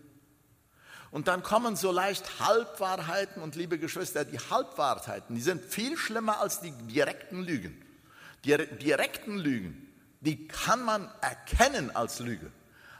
Und 1.11 1.29
dann 1.29 1.43
kommen 1.43 1.77
so 1.77 1.93
leicht 1.93 2.41
Halbwahrheiten 2.41 3.43
und 3.43 3.55
liebe 3.55 3.79
Geschwister, 3.79 4.25
die 4.25 4.39
Halbwahrheiten, 4.39 5.37
die 5.37 5.43
sind 5.43 5.65
viel 5.65 5.97
schlimmer 5.97 6.41
als 6.41 6.61
die 6.61 6.73
direkten 6.73 7.43
Lügen. 7.43 7.81
Die 8.45 8.57
direkten 8.57 9.39
Lügen, 9.39 9.89
die 10.21 10.47
kann 10.49 10.85
man 10.85 11.09
erkennen 11.21 11.95
als 11.95 12.19
Lüge. 12.19 12.51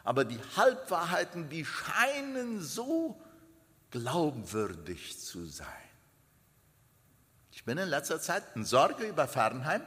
Aber 0.05 0.25
die 0.25 0.39
Halbwahrheiten, 0.57 1.49
die 1.49 1.65
scheinen 1.65 2.63
so 2.63 3.21
glaubwürdig 3.91 5.21
zu 5.21 5.45
sein. 5.47 5.67
Bin 7.65 7.79
in 7.79 7.89
letzter 7.89 8.21
Zeit 8.21 8.43
in 8.55 8.65
Sorge 8.65 9.05
über 9.05 9.27
Fernheim 9.27 9.83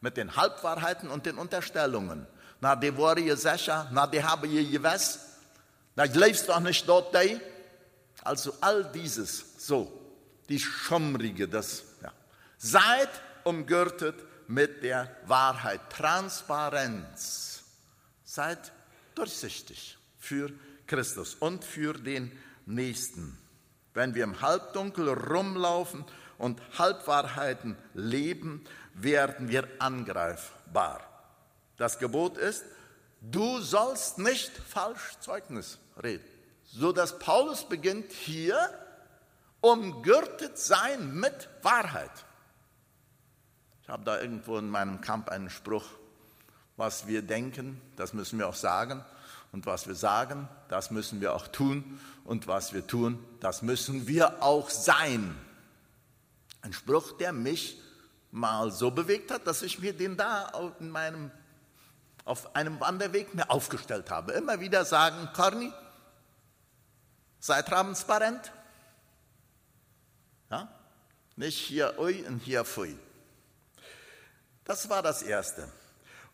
mit 0.00 0.16
den 0.16 0.34
Halbwahrheiten 0.36 1.08
und 1.08 1.26
den 1.26 1.38
Unterstellungen. 1.38 2.26
Na, 2.60 2.76
die 2.76 2.96
worden 2.96 3.24
je 3.24 3.36
zeggen, 3.36 3.88
na, 3.92 4.06
die 4.06 4.22
haben 4.22 4.50
je 4.50 4.64
gewusst. 4.64 5.20
Na, 5.94 6.04
ich 6.04 6.14
lebst 6.14 6.48
doch 6.48 6.60
nicht 6.60 6.88
dort, 6.88 7.14
ey. 7.14 7.40
Also 8.22 8.54
all 8.60 8.84
dieses, 8.92 9.44
so, 9.58 9.90
die 10.48 10.58
Schummrige, 10.58 11.48
das, 11.48 11.84
ja. 12.02 12.12
Seid 12.58 13.10
umgürtet 13.44 14.16
mit 14.48 14.82
der 14.82 15.08
Wahrheit, 15.26 15.80
Transparenz. 15.90 17.64
Seid 18.24 18.72
durchsichtig 19.14 19.98
für 20.18 20.50
Christus 20.86 21.34
und 21.34 21.64
für 21.64 21.94
den 21.94 22.32
Nächsten. 22.66 23.38
Wenn 23.94 24.14
wir 24.14 24.24
im 24.24 24.40
Halbdunkel 24.40 25.08
rumlaufen 25.08 26.04
und 26.42 26.60
Halbwahrheiten 26.76 27.76
leben, 27.94 28.64
werden 28.94 29.48
wir 29.48 29.68
angreifbar. 29.78 31.00
Das 31.76 32.00
Gebot 32.00 32.36
ist, 32.36 32.64
du 33.20 33.60
sollst 33.60 34.18
nicht 34.18 34.50
falsch 34.50 35.18
Zeugnis 35.20 35.78
reden. 36.02 36.24
So 36.64 36.90
dass 36.90 37.20
Paulus 37.20 37.68
beginnt 37.68 38.10
hier, 38.10 38.56
umgürtet 39.60 40.58
sein 40.58 41.14
mit 41.14 41.48
Wahrheit. 41.62 42.10
Ich 43.84 43.88
habe 43.88 44.02
da 44.02 44.20
irgendwo 44.20 44.58
in 44.58 44.68
meinem 44.68 45.00
Camp 45.00 45.28
einen 45.28 45.48
Spruch, 45.48 45.84
was 46.76 47.06
wir 47.06 47.22
denken, 47.22 47.80
das 47.94 48.14
müssen 48.14 48.40
wir 48.40 48.48
auch 48.48 48.56
sagen. 48.56 49.04
Und 49.52 49.66
was 49.66 49.86
wir 49.86 49.94
sagen, 49.94 50.48
das 50.68 50.90
müssen 50.90 51.20
wir 51.20 51.34
auch 51.34 51.46
tun. 51.46 52.00
Und 52.24 52.48
was 52.48 52.72
wir 52.72 52.84
tun, 52.84 53.22
das 53.38 53.62
müssen 53.62 54.08
wir 54.08 54.42
auch 54.42 54.70
sein. 54.70 55.36
Ein 56.62 56.72
Spruch, 56.72 57.16
der 57.18 57.32
mich 57.32 57.80
mal 58.30 58.70
so 58.72 58.90
bewegt 58.90 59.30
hat, 59.30 59.46
dass 59.46 59.62
ich 59.62 59.78
mir 59.78 59.92
den 59.92 60.16
da 60.16 60.72
in 60.80 60.90
meinem 60.90 61.30
auf 62.24 62.54
einem 62.54 62.78
Wanderweg 62.80 63.34
mir 63.34 63.50
aufgestellt 63.50 64.10
habe. 64.10 64.32
Immer 64.32 64.60
wieder 64.60 64.84
sagen, 64.84 65.28
Corny, 65.34 65.72
sei 67.40 67.62
transparent. 67.62 68.52
Ja? 70.50 70.68
Nicht 71.36 71.58
hier 71.58 71.98
ui 71.98 72.24
und 72.26 72.38
hier 72.38 72.64
fui. 72.64 72.96
Das 74.64 74.88
war 74.88 75.02
das 75.02 75.22
Erste. 75.22 75.68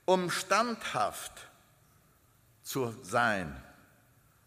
Um 0.05 0.31
standhaft 0.31 1.33
zu 2.63 2.95
sein, 3.03 3.63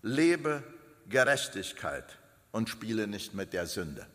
lebe 0.02 0.64
Gerechtigkeit 1.08 2.18
und 2.52 2.70
spiele 2.70 3.08
nicht 3.08 3.34
mit 3.34 3.54
der 3.54 3.66
Sünde. 3.66 4.06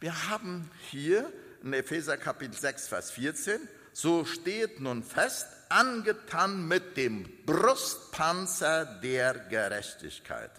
Wir 0.00 0.28
haben 0.28 0.70
hier 0.90 1.30
in 1.62 1.72
Epheser 1.72 2.16
Kapitel 2.16 2.58
6, 2.58 2.88
Vers 2.88 3.10
14, 3.10 3.60
so 3.92 4.24
steht 4.24 4.80
nun 4.80 5.02
fest, 5.02 5.46
angetan 5.68 6.66
mit 6.66 6.96
dem 6.96 7.28
Brustpanzer 7.46 8.84
der 8.84 9.34
Gerechtigkeit. 9.34 10.50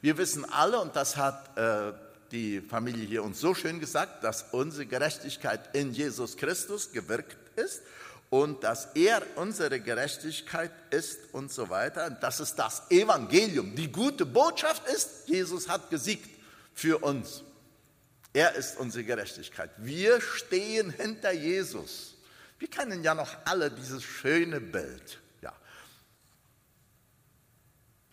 Wir 0.00 0.18
wissen 0.18 0.44
alle, 0.44 0.80
und 0.80 0.96
das 0.96 1.16
hat 1.16 1.56
äh, 1.56 1.92
die 2.30 2.60
Familie 2.60 3.06
hier 3.06 3.22
uns 3.22 3.40
so 3.40 3.54
schön 3.54 3.80
gesagt, 3.80 4.24
dass 4.24 4.46
unsere 4.52 4.86
Gerechtigkeit 4.86 5.74
in 5.74 5.92
Jesus 5.92 6.36
Christus 6.36 6.92
gewirkt 6.92 7.36
ist 7.56 7.82
und 8.30 8.64
dass 8.64 8.88
er 8.94 9.22
unsere 9.36 9.80
Gerechtigkeit 9.80 10.72
ist 10.90 11.18
und 11.32 11.52
so 11.52 11.70
weiter. 11.70 12.10
Dass 12.10 12.40
es 12.40 12.54
das 12.54 12.90
Evangelium, 12.90 13.74
die 13.74 13.90
gute 13.90 14.26
Botschaft 14.26 14.86
ist, 14.88 15.28
Jesus 15.28 15.68
hat 15.68 15.90
gesiegt 15.90 16.28
für 16.74 16.98
uns. 16.98 17.42
Er 18.36 18.54
ist 18.54 18.76
unsere 18.76 19.02
Gerechtigkeit. 19.02 19.70
Wir 19.78 20.20
stehen 20.20 20.90
hinter 20.90 21.32
Jesus. 21.32 22.16
Wir 22.58 22.68
kennen 22.68 23.02
ja 23.02 23.14
noch 23.14 23.34
alle 23.46 23.70
dieses 23.70 24.04
schöne 24.04 24.60
Bild. 24.60 25.18
Ja. 25.40 25.54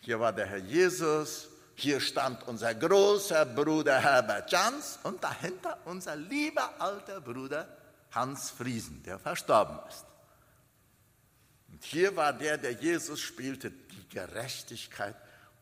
Hier 0.00 0.18
war 0.18 0.32
der 0.32 0.46
Herr 0.46 0.56
Jesus, 0.56 1.48
hier 1.74 2.00
stand 2.00 2.42
unser 2.48 2.74
großer 2.74 3.44
Bruder 3.44 4.00
Herbert 4.00 4.50
Jans 4.50 4.98
und 5.02 5.22
dahinter 5.22 5.76
unser 5.84 6.16
lieber 6.16 6.72
alter 6.80 7.20
Bruder 7.20 7.68
Hans 8.12 8.50
Friesen, 8.50 9.02
der 9.02 9.18
verstorben 9.18 9.78
ist. 9.90 10.06
Und 11.70 11.84
hier 11.84 12.16
war 12.16 12.32
der, 12.32 12.56
der 12.56 12.72
Jesus 12.72 13.20
spielte, 13.20 13.70
die 13.70 14.08
Gerechtigkeit 14.08 15.16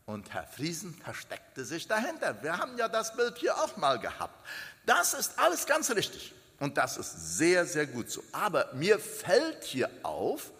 und 0.05 0.33
Herr 0.33 0.47
Friesen 0.47 0.93
versteckte 0.93 1.63
sich 1.65 1.87
dahinter. 1.87 2.41
Wir 2.43 2.57
haben 2.57 2.77
ja 2.77 2.87
das 2.87 3.15
Bild 3.15 3.37
hier 3.37 3.57
auch 3.57 3.77
mal 3.77 3.99
gehabt. 3.99 4.45
Das 4.85 5.13
ist 5.13 5.39
alles 5.39 5.65
ganz 5.65 5.91
richtig. 5.91 6.33
Und 6.59 6.77
das 6.77 6.97
ist 6.97 7.37
sehr, 7.37 7.65
sehr 7.65 7.87
gut 7.87 8.09
so. 8.09 8.23
Aber 8.31 8.69
mir 8.73 8.99
fällt 8.99 9.63
hier 9.63 9.89
auf, 10.03 10.51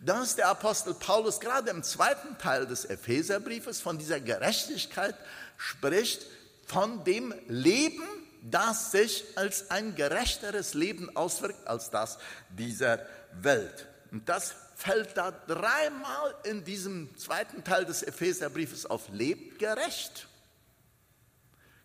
dass 0.00 0.36
der 0.36 0.48
Apostel 0.48 0.94
Paulus 0.94 1.40
gerade 1.40 1.70
im 1.70 1.82
zweiten 1.82 2.36
Teil 2.38 2.66
des 2.66 2.84
Epheserbriefes 2.84 3.80
von 3.80 3.98
dieser 3.98 4.20
Gerechtigkeit 4.20 5.14
spricht, 5.56 6.26
von 6.66 7.04
dem 7.04 7.34
Leben, 7.48 8.04
das 8.42 8.90
sich 8.90 9.24
als 9.36 9.70
ein 9.70 9.94
gerechteres 9.94 10.74
Leben 10.74 11.14
auswirkt 11.16 11.66
als 11.66 11.90
das 11.90 12.18
dieser 12.50 13.00
Welt. 13.40 13.86
Und 14.10 14.28
das 14.28 14.54
fällt 14.84 15.16
da 15.16 15.30
dreimal 15.30 16.34
in 16.44 16.62
diesem 16.62 17.16
zweiten 17.16 17.64
Teil 17.64 17.86
des 17.86 18.02
Epheserbriefes 18.02 18.84
auf, 18.84 19.08
lebt 19.08 19.58
gerecht. 19.58 20.28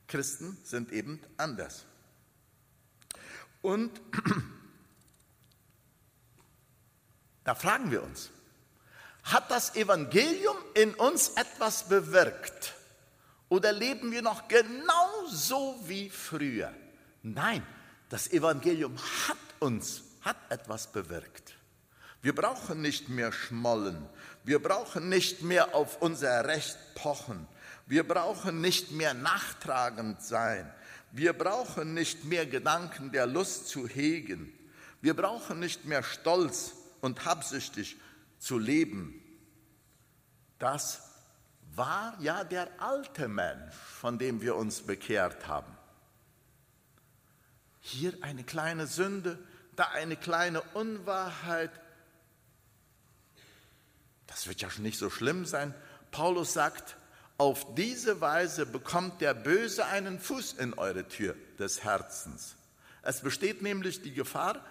Christen 0.08 0.58
sind 0.66 0.92
eben 0.92 1.22
anders. 1.38 1.86
Und 3.62 4.02
da 7.46 7.56
fragen 7.56 7.90
wir 7.90 8.04
uns, 8.04 8.32
hat 9.24 9.50
das 9.50 9.76
Evangelium 9.76 10.58
in 10.74 10.94
uns 10.96 11.30
etwas 11.30 11.88
bewirkt? 11.88 12.74
Oder 13.48 13.72
leben 13.72 14.12
wir 14.12 14.22
noch 14.22 14.50
genau 14.50 15.26
so 15.30 15.80
wie 15.86 16.10
früher. 16.10 16.74
Nein, 17.24 17.66
das 18.10 18.30
Evangelium 18.32 18.98
hat 19.28 19.38
uns, 19.60 20.04
hat 20.22 20.38
etwas 20.50 20.92
bewirkt. 20.92 21.59
Wir 22.22 22.36
brauchen 22.36 22.82
nicht 22.82 23.10
mehr 23.10 23.32
schmollen. 23.32 24.08
Wir 24.44 24.62
brauchen 24.62 25.10
nicht 25.10 25.42
mehr 25.42 25.74
auf 25.74 26.02
unser 26.02 26.46
Recht 26.46 26.78
pochen. 26.96 27.48
Wir 27.86 28.08
brauchen 28.08 28.62
nicht 28.62 28.92
mehr 28.92 29.14
nachtragend 29.14 30.22
sein. 30.22 30.72
Wir 31.12 31.34
brauchen 31.34 31.94
nicht 31.94 32.26
mehr 32.26 32.46
Gedanken 32.46 33.12
der 33.12 33.26
Lust 33.26 33.68
zu 33.68 33.88
hegen. 33.88 34.54
Wir 35.02 35.16
brauchen 35.16 35.60
nicht 35.60 35.86
mehr 35.86 36.04
stolz 36.04 36.74
und 37.02 37.26
habsüchtig 37.26 37.98
zu 38.38 38.60
leben. 38.60 39.22
Das 40.60 41.02
war 41.74 42.18
ja 42.20 42.44
der 42.44 42.70
alte 42.82 43.28
Mensch, 43.28 43.74
von 43.76 44.20
dem 44.20 44.42
wir 44.42 44.56
uns 44.56 44.82
bekehrt 44.82 45.48
haben. 45.48 45.76
Hier 47.80 48.14
eine 48.22 48.44
kleine 48.44 48.88
Sünde, 48.88 49.40
da 49.76 49.86
eine 49.86 50.18
kleine 50.18 50.62
Unwahrheit, 50.74 51.72
das 54.30 54.48
wird 54.48 54.62
ja 54.62 54.70
schon 54.70 54.84
nicht 54.84 54.98
so 54.98 55.10
schlimm 55.10 55.46
sein. 55.46 55.74
Paulus 56.12 56.54
sagt, 56.54 56.96
auf 57.38 57.74
diese 57.76 58.22
Weise 58.22 58.66
bekommt 58.66 59.22
der 59.22 59.34
Böse 59.34 59.86
einen 59.86 60.20
Fuß 60.20 60.54
in 60.54 60.74
eure 60.76 61.08
Tür 61.08 61.36
des 61.58 61.84
Herzens. 61.84 62.56
Es 63.02 63.22
besteht 63.22 63.62
nämlich 63.62 64.02
die 64.02 64.14
Gefahr, 64.14 64.64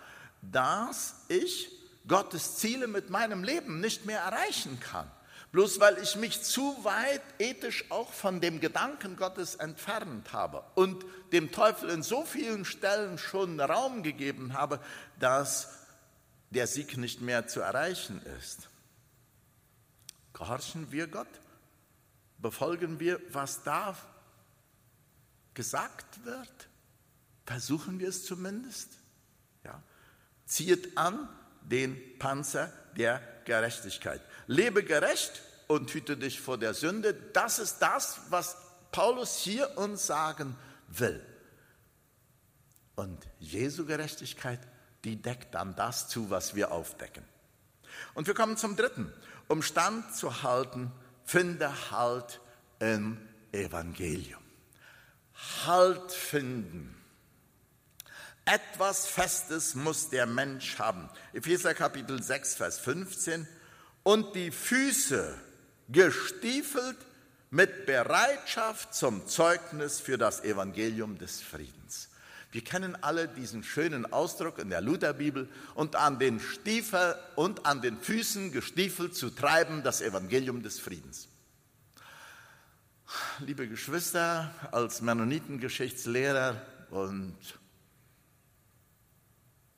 dass 0.42 1.14
ich 1.28 1.70
Gottes 2.06 2.56
Ziele 2.56 2.86
mit 2.86 3.10
meinem 3.10 3.42
Leben 3.42 3.80
nicht 3.80 4.06
mehr 4.06 4.20
erreichen 4.20 4.78
kann. 4.80 5.10
Bloß 5.50 5.80
weil 5.80 5.98
ich 5.98 6.14
mich 6.16 6.42
zu 6.42 6.76
weit 6.84 7.22
ethisch 7.38 7.86
auch 7.90 8.12
von 8.12 8.40
dem 8.40 8.60
Gedanken 8.60 9.16
Gottes 9.16 9.54
entfernt 9.54 10.32
habe 10.34 10.62
und 10.74 11.04
dem 11.32 11.50
Teufel 11.50 11.88
in 11.88 12.02
so 12.02 12.24
vielen 12.24 12.66
Stellen 12.66 13.16
schon 13.16 13.58
Raum 13.58 14.02
gegeben 14.02 14.52
habe, 14.52 14.78
dass 15.18 15.70
der 16.50 16.66
Sieg 16.66 16.98
nicht 16.98 17.22
mehr 17.22 17.46
zu 17.46 17.60
erreichen 17.60 18.20
ist. 18.38 18.68
Gehorchen 20.38 20.92
wir 20.92 21.08
Gott? 21.08 21.26
Befolgen 22.38 23.00
wir, 23.00 23.20
was 23.32 23.64
da 23.64 23.96
gesagt 25.52 26.24
wird? 26.24 26.68
Versuchen 27.44 27.98
wir 27.98 28.08
es 28.08 28.24
zumindest? 28.24 28.92
Ja. 29.64 29.82
Zieht 30.46 30.96
an 30.96 31.28
den 31.62 32.18
Panzer 32.20 32.72
der 32.96 33.20
Gerechtigkeit. 33.44 34.22
Lebe 34.46 34.84
gerecht 34.84 35.42
und 35.66 35.92
hüte 35.92 36.16
dich 36.16 36.40
vor 36.40 36.56
der 36.56 36.72
Sünde. 36.72 37.14
Das 37.14 37.58
ist 37.58 37.80
das, 37.80 38.20
was 38.30 38.56
Paulus 38.92 39.38
hier 39.38 39.76
uns 39.76 40.06
sagen 40.06 40.56
will. 40.86 41.20
Und 42.94 43.26
Jesu 43.40 43.86
Gerechtigkeit, 43.86 44.60
die 45.02 45.20
deckt 45.20 45.56
dann 45.56 45.74
das 45.74 46.08
zu, 46.08 46.30
was 46.30 46.54
wir 46.54 46.70
aufdecken. 46.70 47.24
Und 48.14 48.28
wir 48.28 48.34
kommen 48.34 48.56
zum 48.56 48.76
dritten 48.76 49.12
um 49.48 49.62
Stand 49.62 50.14
zu 50.14 50.42
halten, 50.42 50.92
finde 51.24 51.90
Halt 51.90 52.40
im 52.78 53.18
Evangelium. 53.52 54.42
Halt 55.66 56.12
finden. 56.12 56.94
Etwas 58.44 59.06
Festes 59.06 59.74
muss 59.74 60.08
der 60.08 60.26
Mensch 60.26 60.78
haben. 60.78 61.10
Epheser 61.32 61.74
Kapitel 61.74 62.22
6, 62.22 62.54
Vers 62.54 62.78
15. 62.78 63.46
Und 64.04 64.34
die 64.34 64.50
Füße 64.50 65.38
gestiefelt 65.88 66.96
mit 67.50 67.86
Bereitschaft 67.86 68.94
zum 68.94 69.26
Zeugnis 69.26 70.00
für 70.00 70.18
das 70.18 70.42
Evangelium 70.44 71.18
des 71.18 71.40
Friedens. 71.40 72.07
Wir 72.50 72.64
kennen 72.64 72.96
alle 73.02 73.28
diesen 73.28 73.62
schönen 73.62 74.10
Ausdruck 74.10 74.58
in 74.58 74.70
der 74.70 74.80
Lutherbibel 74.80 75.48
und 75.74 75.96
an 75.96 76.18
den 76.18 76.40
Stiefel 76.40 77.14
und 77.36 77.66
an 77.66 77.82
den 77.82 77.98
Füßen 77.98 78.52
gestiefelt 78.52 79.14
zu 79.14 79.30
treiben 79.30 79.82
das 79.82 80.00
Evangelium 80.00 80.62
des 80.62 80.80
Friedens. 80.80 81.28
Liebe 83.40 83.68
Geschwister, 83.68 84.54
als 84.72 85.02
Mennonitengeschichtslehrer 85.02 86.60
und 86.90 87.36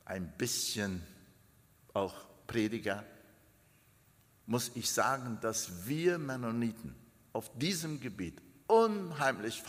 ein 0.04 0.32
bisschen 0.36 1.02
auch 1.92 2.14
Prediger, 2.46 3.04
muss 4.46 4.72
ich 4.74 4.90
sagen, 4.90 5.38
dass 5.40 5.86
wir 5.86 6.18
Mennoniten 6.18 6.94
auf 7.32 7.56
diesem 7.56 8.00
Gebiet 8.00 8.40
unheimlich 8.70 9.62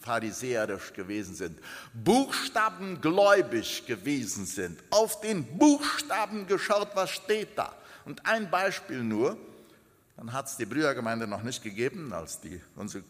pharisäerisch 0.00 0.92
gewesen 0.92 1.34
sind, 1.34 1.58
buchstabengläubig 1.94 3.86
gewesen 3.86 4.46
sind, 4.46 4.78
auf 4.90 5.20
den 5.20 5.58
Buchstaben 5.58 6.46
geschaut, 6.46 6.90
was 6.94 7.10
steht 7.10 7.56
da. 7.56 7.74
Und 8.04 8.26
ein 8.26 8.50
Beispiel 8.50 9.02
nur, 9.02 9.36
dann 10.16 10.32
hat 10.32 10.46
es 10.46 10.56
die 10.56 10.66
Brüdergemeinde 10.66 11.26
noch 11.26 11.42
nicht 11.42 11.62
gegeben, 11.62 12.12
als 12.12 12.40
die, 12.40 12.60
unsere 12.76 13.04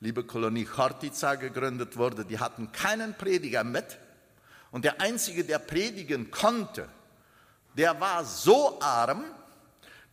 liebe 0.00 0.24
Kolonie 0.24 0.64
Chortica 0.64 1.34
gegründet 1.34 1.96
wurde, 1.96 2.24
die 2.24 2.38
hatten 2.38 2.70
keinen 2.72 3.14
Prediger 3.14 3.64
mit 3.64 3.98
und 4.70 4.84
der 4.84 5.00
Einzige, 5.00 5.44
der 5.44 5.58
predigen 5.58 6.30
konnte, 6.30 6.88
der 7.76 7.98
war 8.00 8.24
so 8.24 8.78
arm, 8.80 9.24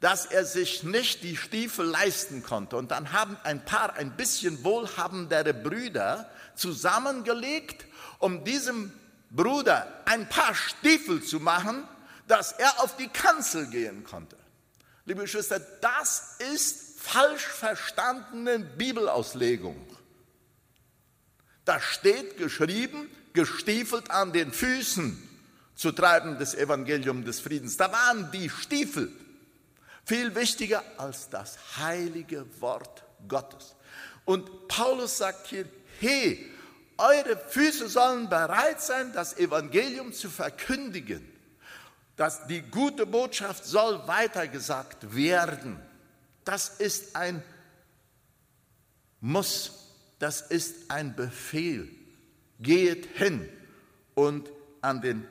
dass 0.04 0.26
er 0.26 0.44
sich 0.44 0.84
nicht 0.84 1.24
die 1.24 1.38
Stiefel 1.38 1.86
leisten 1.86 2.44
konnte. 2.44 2.76
Und 2.76 2.92
dann 2.92 3.14
haben 3.14 3.38
ein 3.44 3.64
paar 3.64 3.94
ein 3.94 4.18
bisschen 4.18 4.62
wohlhabendere 4.62 5.54
Brüder 5.54 6.30
zusammengelegt, 6.56 7.86
um 8.20 8.44
diesem 8.44 8.92
Bruder 9.30 9.88
ein 10.04 10.28
paar 10.28 10.56
Stiefel 10.56 11.24
zu 11.24 11.40
machen, 11.40 11.88
dass 12.28 12.52
er 12.52 12.84
auf 12.84 12.98
die 12.98 13.08
Kanzel 13.08 13.68
gehen 13.68 14.04
konnte. 14.04 14.36
Liebe 15.06 15.22
Geschwister, 15.22 15.62
das 15.80 16.36
ist 16.54 17.00
falsch 17.00 17.46
verstandene 17.46 18.60
Bibelauslegung. 18.60 19.88
Da 21.64 21.80
steht 21.80 22.36
geschrieben, 22.36 23.10
gestiefelt 23.32 24.12
an 24.12 24.34
den 24.34 24.52
Füßen 24.52 25.30
zu 25.76 25.94
treiben 25.94 26.40
des 26.40 26.56
Evangelium 26.56 27.24
des 27.24 27.40
Friedens. 27.40 27.78
Da 27.78 27.90
waren 27.94 28.32
die 28.34 28.50
Stiefel 28.50 29.10
viel 30.06 30.36
wichtiger 30.36 30.84
als 30.98 31.30
das 31.30 31.78
heilige 31.78 32.46
Wort 32.62 33.04
Gottes. 33.28 33.76
Und 34.26 34.68
Paulus 34.68 35.18
sagt 35.18 35.48
hier, 35.48 35.66
hey, 36.00 36.52
eure 36.98 37.38
Füße 37.38 37.90
sollen 37.90 38.30
bereit 38.30 38.82
sein, 38.82 39.12
das 39.14 39.38
Evangelium 39.38 40.14
zu 40.14 40.30
verkündigen. 40.30 41.30
Dass 42.16 42.46
die 42.48 42.62
gute 42.62 43.06
Botschaft 43.06 43.66
soll 43.66 44.08
weitergesagt 44.08 45.16
werden. 45.16 45.80
Das 46.46 46.70
ist 46.70 47.16
ein 47.16 47.42
Muss, 49.20 49.90
das 50.20 50.42
ist 50.42 50.92
ein 50.92 51.16
Befehl. 51.16 51.90
Geht 52.60 53.06
hin 53.18 53.50
und 54.14 54.50
an 54.82 55.02
den 55.02 55.28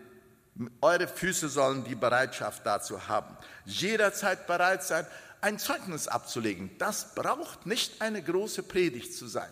eure 0.81 1.09
Füße 1.09 1.49
sollen 1.49 1.85
die 1.85 1.95
Bereitschaft 1.95 2.67
dazu 2.67 3.09
haben. 3.09 3.37
Jederzeit 3.65 4.47
bereit 4.47 4.83
sein, 4.83 5.07
ein 5.41 5.59
Zeugnis 5.59 6.09
abzulegen. 6.09 6.71
Das 6.79 7.15
braucht 7.15 7.67
nicht 7.67 8.01
eine 8.01 8.23
große 8.23 8.63
Predigt 8.63 9.15
zu 9.15 9.27
sein. 9.27 9.51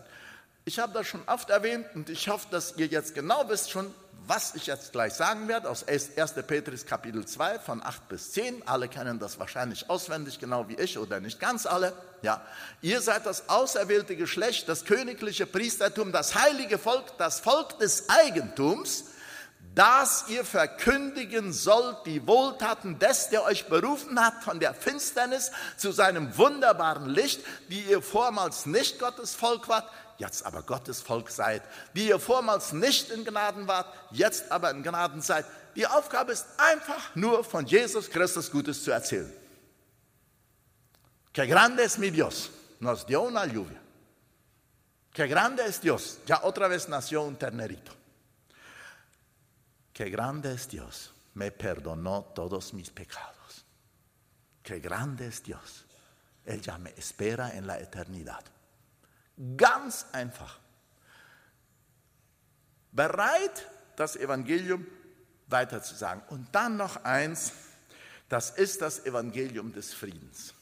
Ich 0.63 0.79
habe 0.79 0.93
das 0.93 1.07
schon 1.07 1.21
oft 1.27 1.49
erwähnt 1.49 1.87
und 1.95 2.09
ich 2.09 2.29
hoffe, 2.29 2.47
dass 2.51 2.77
ihr 2.77 2.85
jetzt 2.85 3.15
genau 3.15 3.49
wisst 3.49 3.71
schon, 3.71 3.93
was 4.27 4.53
ich 4.53 4.67
jetzt 4.67 4.91
gleich 4.91 5.13
sagen 5.13 5.47
werde 5.47 5.69
aus 5.69 5.85
1. 5.87 6.11
Petrus 6.47 6.85
Kapitel 6.85 7.25
2 7.25 7.59
von 7.59 7.83
8 7.83 8.07
bis 8.07 8.31
10. 8.33 8.67
Alle 8.67 8.87
kennen 8.87 9.17
das 9.17 9.39
wahrscheinlich 9.39 9.89
auswendig, 9.89 10.39
genau 10.39 10.69
wie 10.69 10.75
ich 10.75 10.99
oder 10.99 11.19
nicht 11.19 11.39
ganz 11.39 11.65
alle. 11.65 11.93
Ja, 12.21 12.45
ihr 12.81 13.01
seid 13.01 13.25
das 13.25 13.49
auserwählte 13.49 14.15
Geschlecht, 14.15 14.69
das 14.69 14.85
königliche 14.85 15.47
Priestertum, 15.47 16.11
das 16.11 16.35
heilige 16.35 16.77
Volk, 16.77 17.17
das 17.17 17.39
Volk 17.39 17.79
des 17.79 18.09
Eigentums, 18.09 19.05
dass 19.73 20.25
ihr 20.27 20.43
verkündigen 20.43 21.53
sollt 21.53 22.05
die 22.05 22.25
Wohltaten 22.27 22.99
des, 22.99 23.29
der 23.29 23.43
euch 23.43 23.67
berufen 23.67 24.19
hat 24.19 24.43
von 24.43 24.59
der 24.59 24.73
Finsternis 24.73 25.51
zu 25.77 25.91
seinem 25.91 26.37
wunderbaren 26.37 27.09
Licht, 27.09 27.41
die 27.69 27.81
ihr 27.81 28.01
vormals 28.01 28.65
nicht 28.65 28.99
Gottes 28.99 29.33
Volk 29.33 29.69
wart, 29.69 29.89
jetzt 30.17 30.45
aber 30.45 30.63
Gottes 30.63 31.01
Volk 31.01 31.29
seid, 31.29 31.61
die 31.95 32.09
ihr 32.09 32.19
vormals 32.19 32.73
nicht 32.73 33.11
in 33.11 33.23
Gnaden 33.23 33.67
wart, 33.67 33.87
jetzt 34.11 34.51
aber 34.51 34.71
in 34.71 34.83
Gnaden 34.83 35.21
seid. 35.21 35.45
Die 35.75 35.87
Aufgabe 35.87 36.33
ist 36.33 36.47
einfach 36.57 37.15
nur 37.15 37.43
von 37.45 37.65
Jesus 37.65 38.09
Christus 38.09 38.51
Gutes 38.51 38.83
zu 38.83 38.91
erzählen. 38.91 39.31
Que 41.33 41.47
grande 41.47 41.83
es 41.83 41.97
mi 41.97 42.11
Dios, 42.11 42.49
nos 42.79 43.05
dio 43.05 43.21
una 43.21 43.45
lluvia. 43.45 43.79
Que 45.13 45.27
grande 45.27 45.63
es 45.63 45.79
Dios, 45.79 46.17
ya 46.25 46.43
otra 46.43 46.67
vez 46.67 46.89
nació 46.89 47.21
un 47.23 47.37
ternerito. 47.37 48.00
Qué 50.01 50.09
grande 50.09 50.51
es 50.51 50.67
Dios, 50.67 51.13
me 51.35 51.51
perdonó 51.51 52.23
todos 52.33 52.73
mis 52.73 52.89
pecados. 52.89 53.63
Qué 54.63 54.79
grande 54.79 55.27
es 55.27 55.43
Dios, 55.43 55.85
Él 56.43 56.59
ya 56.59 56.79
me 56.79 56.89
espera 56.97 57.55
en 57.55 57.67
la 57.67 57.79
eternidad. 57.79 58.43
Ganz 59.37 60.07
einfach. 60.11 60.59
bereit, 62.91 63.67
das 63.95 64.15
Evangelium 64.15 64.87
weiterzusagen. 65.45 66.23
Und 66.29 66.47
dann 66.51 66.77
noch 66.77 67.03
eins, 67.03 67.53
das 68.27 68.49
ist 68.49 68.81
das 68.81 69.05
Evangelium 69.05 69.71
des 69.71 69.93
Friedens. 69.93 70.55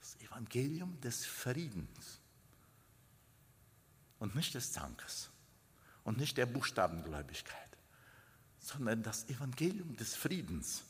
Das 0.00 0.20
Evangelium 0.20 1.00
des 1.00 1.24
Friedens. 1.24 2.20
Und 4.18 4.34
nicht 4.34 4.52
des 4.54 4.70
Zankes 4.70 5.30
und 6.04 6.18
nicht 6.18 6.36
der 6.36 6.44
Buchstabengläubigkeit, 6.44 7.61
sondern 8.62 9.02
das 9.02 9.28
Evangelium 9.28 9.96
des 9.96 10.14
Friedens 10.14 10.84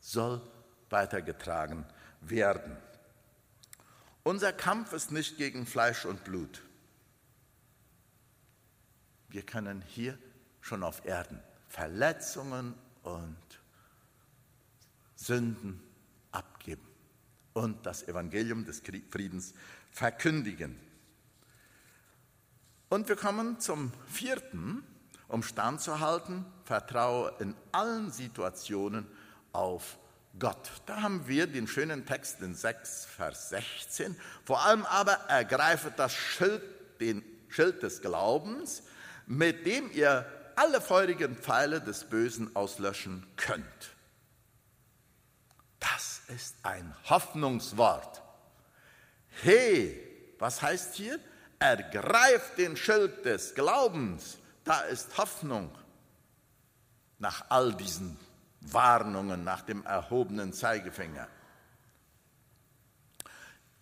soll 0.00 0.42
weitergetragen 0.90 1.86
werden. 2.20 2.76
Unser 4.24 4.52
Kampf 4.52 4.92
ist 4.92 5.12
nicht 5.12 5.38
gegen 5.38 5.64
Fleisch 5.64 6.04
und 6.04 6.24
Blut. 6.24 6.62
Wir 9.28 9.42
können 9.42 9.82
hier 9.82 10.18
schon 10.60 10.82
auf 10.82 11.04
Erden 11.04 11.40
Verletzungen 11.68 12.74
und 13.02 13.36
Sünden 15.14 15.80
abgeben 16.32 16.86
und 17.52 17.86
das 17.86 18.06
Evangelium 18.08 18.64
des 18.64 18.82
Friedens 19.10 19.54
verkündigen. 19.90 20.78
Und 22.88 23.08
wir 23.08 23.16
kommen 23.16 23.60
zum 23.60 23.92
vierten, 24.06 24.84
um 25.34 25.42
standzuhalten, 25.42 26.46
vertraue 26.64 27.34
in 27.40 27.56
allen 27.72 28.12
Situationen 28.12 29.04
auf 29.52 29.98
Gott. 30.38 30.70
Da 30.86 31.02
haben 31.02 31.26
wir 31.26 31.48
den 31.48 31.66
schönen 31.66 32.06
Text 32.06 32.40
in 32.40 32.54
6, 32.54 33.06
Vers 33.06 33.48
16. 33.48 34.16
Vor 34.44 34.64
allem 34.64 34.86
aber 34.86 35.12
ergreife 35.28 35.92
das 35.94 36.14
Schild, 36.14 36.62
den 37.00 37.24
Schild 37.48 37.82
des 37.82 38.00
Glaubens, 38.00 38.84
mit 39.26 39.66
dem 39.66 39.90
ihr 39.90 40.24
alle 40.54 40.80
feurigen 40.80 41.36
Pfeile 41.36 41.80
des 41.80 42.04
Bösen 42.04 42.54
auslöschen 42.54 43.26
könnt. 43.36 43.64
Das 45.80 46.22
ist 46.28 46.54
ein 46.62 46.94
Hoffnungswort. 47.10 48.22
Hey, 49.42 50.00
was 50.38 50.62
heißt 50.62 50.94
hier? 50.94 51.18
Ergreift 51.58 52.56
den 52.56 52.76
Schild 52.76 53.24
des 53.24 53.56
Glaubens. 53.56 54.38
Da 54.64 54.80
ist 54.80 55.16
Hoffnung. 55.18 55.70
Nach 57.18 57.44
all 57.48 57.74
diesen 57.74 58.18
Warnungen, 58.60 59.44
nach 59.44 59.62
dem 59.62 59.84
erhobenen 59.84 60.52
Zeigefinger. 60.52 61.28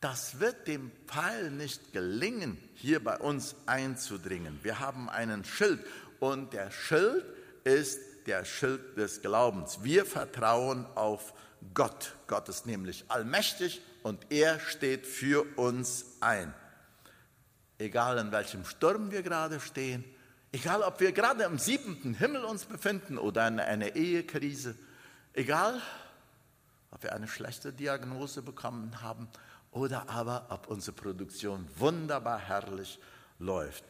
Das 0.00 0.40
wird 0.40 0.66
dem 0.66 0.90
Pfeil 1.06 1.50
nicht 1.52 1.92
gelingen, 1.92 2.58
hier 2.74 3.02
bei 3.02 3.16
uns 3.18 3.54
einzudringen. 3.66 4.58
Wir 4.62 4.80
haben 4.80 5.08
einen 5.08 5.44
Schild 5.44 5.84
und 6.18 6.52
der 6.52 6.72
Schild 6.72 7.24
ist 7.62 8.00
der 8.26 8.44
Schild 8.44 8.96
des 8.96 9.22
Glaubens. 9.22 9.84
Wir 9.84 10.04
vertrauen 10.04 10.86
auf 10.96 11.32
Gott. 11.72 12.16
Gott 12.26 12.48
ist 12.48 12.66
nämlich 12.66 13.04
allmächtig 13.08 13.80
und 14.02 14.26
er 14.30 14.58
steht 14.58 15.06
für 15.06 15.44
uns 15.56 16.04
ein. 16.20 16.52
Egal 17.78 18.18
in 18.18 18.32
welchem 18.32 18.64
Sturm 18.64 19.12
wir 19.12 19.22
gerade 19.22 19.60
stehen, 19.60 20.04
egal 20.52 20.82
ob 20.82 21.00
wir 21.00 21.12
gerade 21.12 21.44
im 21.44 21.58
siebenten 21.58 22.14
Himmel 22.14 22.44
uns 22.44 22.64
befinden 22.66 23.18
oder 23.18 23.48
in 23.48 23.58
einer 23.58 23.96
Ehekrise, 23.96 24.76
egal 25.32 25.80
ob 26.90 27.02
wir 27.02 27.14
eine 27.14 27.26
schlechte 27.26 27.72
Diagnose 27.72 28.42
bekommen 28.42 29.00
haben 29.00 29.28
oder 29.70 30.08
aber 30.10 30.46
ob 30.50 30.68
unsere 30.68 30.94
Produktion 30.94 31.66
wunderbar 31.76 32.38
herrlich 32.38 33.00
läuft. 33.38 33.84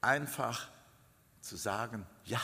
Einfach 0.00 0.68
zu 1.40 1.56
sagen, 1.56 2.06
ja, 2.24 2.40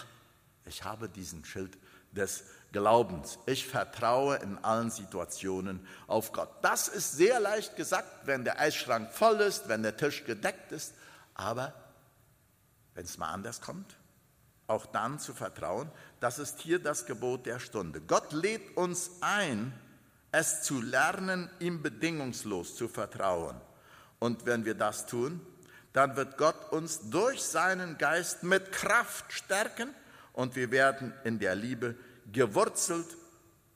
ich 0.66 0.84
habe 0.84 1.08
diesen 1.08 1.44
Schild 1.44 1.78
des 2.12 2.44
Glaubens. 2.72 3.38
Ich 3.46 3.66
vertraue 3.66 4.36
in 4.36 4.58
allen 4.58 4.90
Situationen 4.90 5.86
auf 6.06 6.32
Gott. 6.32 6.50
Das 6.62 6.88
ist 6.88 7.12
sehr 7.12 7.40
leicht 7.40 7.76
gesagt, 7.76 8.26
wenn 8.26 8.44
der 8.44 8.58
Eisschrank 8.58 9.12
voll 9.12 9.40
ist, 9.40 9.68
wenn 9.68 9.82
der 9.82 9.96
Tisch 9.96 10.24
gedeckt 10.24 10.72
ist. 10.72 10.94
Aber 11.34 11.72
wenn 12.94 13.04
es 13.04 13.18
mal 13.18 13.30
anders 13.30 13.60
kommt, 13.60 13.96
auch 14.66 14.86
dann 14.86 15.18
zu 15.18 15.34
vertrauen, 15.34 15.90
das 16.20 16.38
ist 16.38 16.60
hier 16.60 16.78
das 16.78 17.06
Gebot 17.06 17.46
der 17.46 17.58
Stunde. 17.58 18.00
Gott 18.00 18.32
lädt 18.32 18.76
uns 18.76 19.10
ein, 19.20 19.72
es 20.32 20.62
zu 20.62 20.80
lernen, 20.80 21.50
ihm 21.58 21.82
bedingungslos 21.82 22.76
zu 22.76 22.88
vertrauen. 22.88 23.60
Und 24.20 24.46
wenn 24.46 24.64
wir 24.64 24.74
das 24.74 25.06
tun, 25.06 25.40
dann 25.92 26.14
wird 26.14 26.38
Gott 26.38 26.72
uns 26.72 27.10
durch 27.10 27.42
seinen 27.42 27.98
Geist 27.98 28.44
mit 28.44 28.70
Kraft 28.70 29.32
stärken 29.32 29.92
und 30.32 30.54
wir 30.54 30.70
werden 30.70 31.12
in 31.24 31.38
der 31.40 31.56
Liebe 31.56 31.96
gewurzelt 32.30 33.16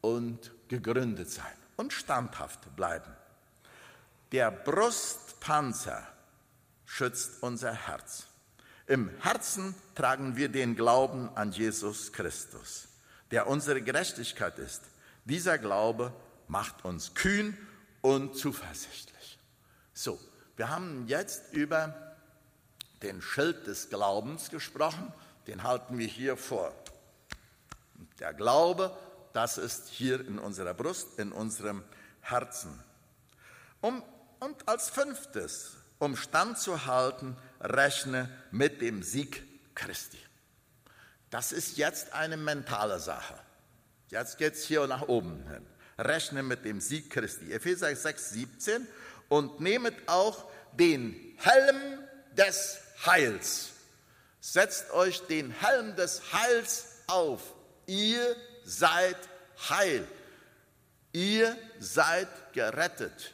und 0.01 0.53
gegründet 0.69 1.31
sein 1.31 1.57
und 1.77 1.93
standhaft 1.93 2.77
bleiben. 2.77 3.11
Der 4.31 4.51
Brustpanzer 4.51 6.07
schützt 6.87 7.43
unser 7.43 7.73
Herz. 7.73 8.27
Im 8.87 9.09
Herzen 9.21 9.75
tragen 9.95 10.37
wir 10.37 10.51
den 10.51 10.77
Glauben 10.77 11.31
an 11.37 11.53
Jesus 11.53 12.13
Christus, 12.13 12.89
der 13.31 13.47
unsere 13.47 13.81
Gerechtigkeit 13.81 14.59
ist. 14.59 14.83
Dieser 15.25 15.57
Glaube 15.57 16.13
macht 16.49 16.85
uns 16.85 17.15
kühn 17.15 17.57
und 18.03 18.37
zuversichtlich. 18.37 19.39
So, 19.95 20.21
wir 20.57 20.69
haben 20.69 21.07
jetzt 21.07 21.55
über 21.55 22.15
den 23.03 23.23
Schild 23.23 23.67
des 23.67 23.89
Glaubens 23.89 24.51
gesprochen, 24.51 25.13
den 25.47 25.63
halten 25.63 25.97
wir 25.97 26.07
hier 26.07 26.37
vor. 26.37 26.75
Der 28.19 28.35
Glaube, 28.35 28.95
das 29.33 29.57
ist 29.57 29.89
hier 29.89 30.21
in 30.21 30.39
unserer 30.39 30.75
Brust, 30.75 31.19
in 31.19 31.33
unserem 31.33 31.83
Herzen. 32.21 32.79
Um, 33.81 34.03
und 34.41 34.69
als 34.69 34.91
fünftes, 34.91 35.73
um 35.99 36.17
standzuhalten, 36.17 37.37
rechne 37.61 38.29
mit 38.51 38.81
dem 38.81 39.03
Sieg 39.03 39.43
Christi. 39.75 40.19
Das 41.31 41.53
ist 41.53 41.77
jetzt 41.77 42.13
eine 42.13 42.37
mentale 42.37 43.01
Sache. 43.01 43.35
Jetzt 44.09 44.39
geht 44.39 44.55
es 44.55 44.65
hier 44.65 44.87
nach 44.87 45.03
oben 45.09 45.43
hin 45.49 45.67
rechne 45.99 46.43
mit 46.43 46.65
dem 46.65 46.81
Sieg 46.81 47.11
Christi. 47.11 47.53
Epheser 47.53 47.95
6, 47.95 48.31
17 48.31 48.87
und 49.29 49.61
nehmet 49.61 49.95
auch 50.07 50.51
den 50.73 51.37
Helm 51.39 51.99
des 52.37 52.79
Heils. 53.07 53.71
Setzt 54.41 54.91
euch 54.91 55.21
den 55.27 55.51
Helm 55.51 55.97
des 55.97 56.33
Heils 56.33 56.87
auf. 57.07 57.55
Ihr 57.87 58.37
seid 58.65 59.17
heil. 59.69 60.07
Ihr 61.13 61.57
seid 61.79 62.29
gerettet. 62.53 63.34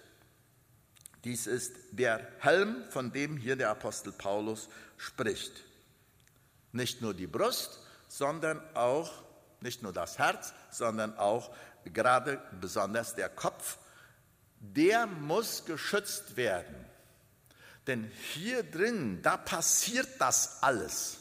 Dies 1.25 1.47
ist 1.47 1.75
der 1.91 2.27
Helm, 2.39 2.85
von 2.91 3.13
dem 3.13 3.37
hier 3.37 3.57
der 3.57 3.71
Apostel 3.71 4.13
Paulus 4.13 4.69
spricht. 4.97 5.53
Nicht 6.73 7.03
nur 7.03 7.15
die 7.15 7.27
Brust, 7.27 7.81
sondern 8.09 8.61
auch, 8.75 9.11
nicht 9.61 9.83
nur 9.83 9.93
das 9.93 10.19
Herz, 10.19 10.55
sondern 10.71 11.17
auch 11.19 11.55
gerade 11.85 12.43
besonders 12.61 13.15
der 13.15 13.29
Kopf, 13.29 13.79
der 14.61 15.07
muss 15.07 15.65
geschützt 15.65 16.37
werden. 16.37 16.87
Denn 17.87 18.11
hier 18.33 18.63
drin, 18.63 19.21
da 19.23 19.37
passiert 19.37 20.09
das 20.19 20.63
alles. 20.63 21.19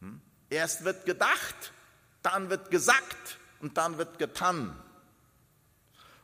Hm? 0.00 0.20
Erst 0.50 0.84
wird 0.84 1.06
gedacht, 1.06 1.72
dann 2.22 2.50
wird 2.50 2.70
gesagt 2.70 3.38
und 3.60 3.76
dann 3.76 3.98
wird 3.98 4.18
getan. 4.18 4.76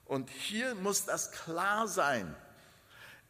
Und 0.07 0.31
hier 0.31 0.75
muss 0.77 1.05
das 1.05 1.33
klar 1.33 1.88
sein. 1.88 2.35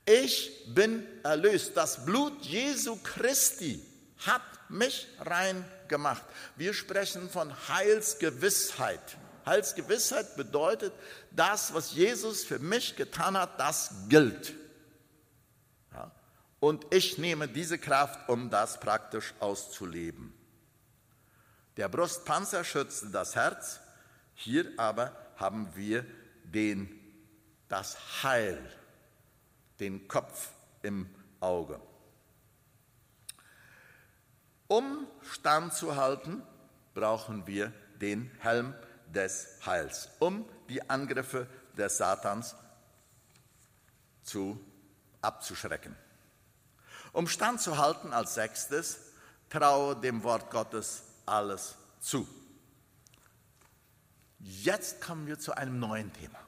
Ich 0.04 0.64
bin 0.68 1.06
erlöst. 1.24 1.76
Das 1.76 2.04
Blut 2.04 2.42
Jesu 2.42 2.96
Christi 3.02 3.82
hat 4.18 4.42
mich 4.68 5.08
rein 5.20 5.64
gemacht. 5.88 6.22
Wir 6.56 6.74
sprechen 6.74 7.28
von 7.30 7.52
Heilsgewissheit. 7.68 9.16
Heilsgewissheit 9.44 10.36
bedeutet, 10.36 10.92
das, 11.30 11.72
was 11.72 11.92
Jesus 11.92 12.44
für 12.44 12.58
mich 12.58 12.96
getan 12.96 13.38
hat, 13.38 13.60
das 13.60 13.90
gilt. 14.08 14.54
Ja? 15.92 16.10
Und 16.60 16.92
ich 16.92 17.18
nehme 17.18 17.48
diese 17.48 17.78
Kraft, 17.78 18.28
um 18.28 18.50
das 18.50 18.80
praktisch 18.80 19.34
auszuleben. 19.40 20.34
Der 21.76 21.88
Brustpanzer 21.88 22.64
schützte 22.64 23.10
das 23.10 23.36
Herz, 23.36 23.80
hier 24.34 24.72
aber 24.76 25.14
haben 25.36 25.70
wir 25.74 26.04
den, 26.56 26.88
das 27.68 28.22
Heil, 28.22 28.58
den 29.78 30.08
Kopf 30.08 30.48
im 30.80 31.06
Auge. 31.38 31.78
Um 34.66 35.06
standzuhalten, 35.20 36.42
brauchen 36.94 37.46
wir 37.46 37.74
den 38.00 38.30
Helm 38.38 38.74
des 39.08 39.58
Heils, 39.66 40.08
um 40.18 40.48
die 40.70 40.88
Angriffe 40.88 41.46
des 41.76 41.98
Satans 41.98 42.56
zu, 44.22 44.58
abzuschrecken. 45.20 45.94
Um 47.12 47.28
standzuhalten 47.28 48.14
als 48.14 48.34
sechstes, 48.34 48.98
traue 49.50 49.94
dem 49.94 50.22
Wort 50.22 50.50
Gottes 50.50 51.02
alles 51.26 51.74
zu. 52.00 52.26
Jetzt 54.38 55.02
kommen 55.02 55.26
wir 55.26 55.38
zu 55.38 55.54
einem 55.54 55.78
neuen 55.78 56.10
Thema. 56.14 56.45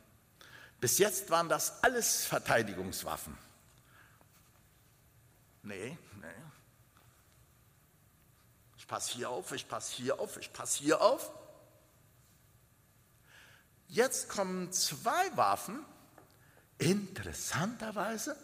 Bis 0.81 0.99
jetzt 0.99 1.31
waren 1.31 1.49
das 1.49 1.83
alles 1.83 2.25
Verteidigungswaffen. 2.25 3.37
Nee, 5.63 5.99
nee. 6.21 6.27
Ich 8.77 8.87
passe 8.87 9.13
hier 9.13 9.29
auf, 9.29 9.53
ich 9.53 9.69
passe 9.69 9.93
hier 9.95 10.21
auf, 10.21 10.37
ich 10.37 10.53
passe 10.53 10.79
hier 10.79 11.01
auf. 11.01 11.31
Jetzt 13.89 14.29
kommen 14.29 14.71
zwei 14.73 15.37
Waffen, 15.37 15.85
interessanterweise, 16.79 18.37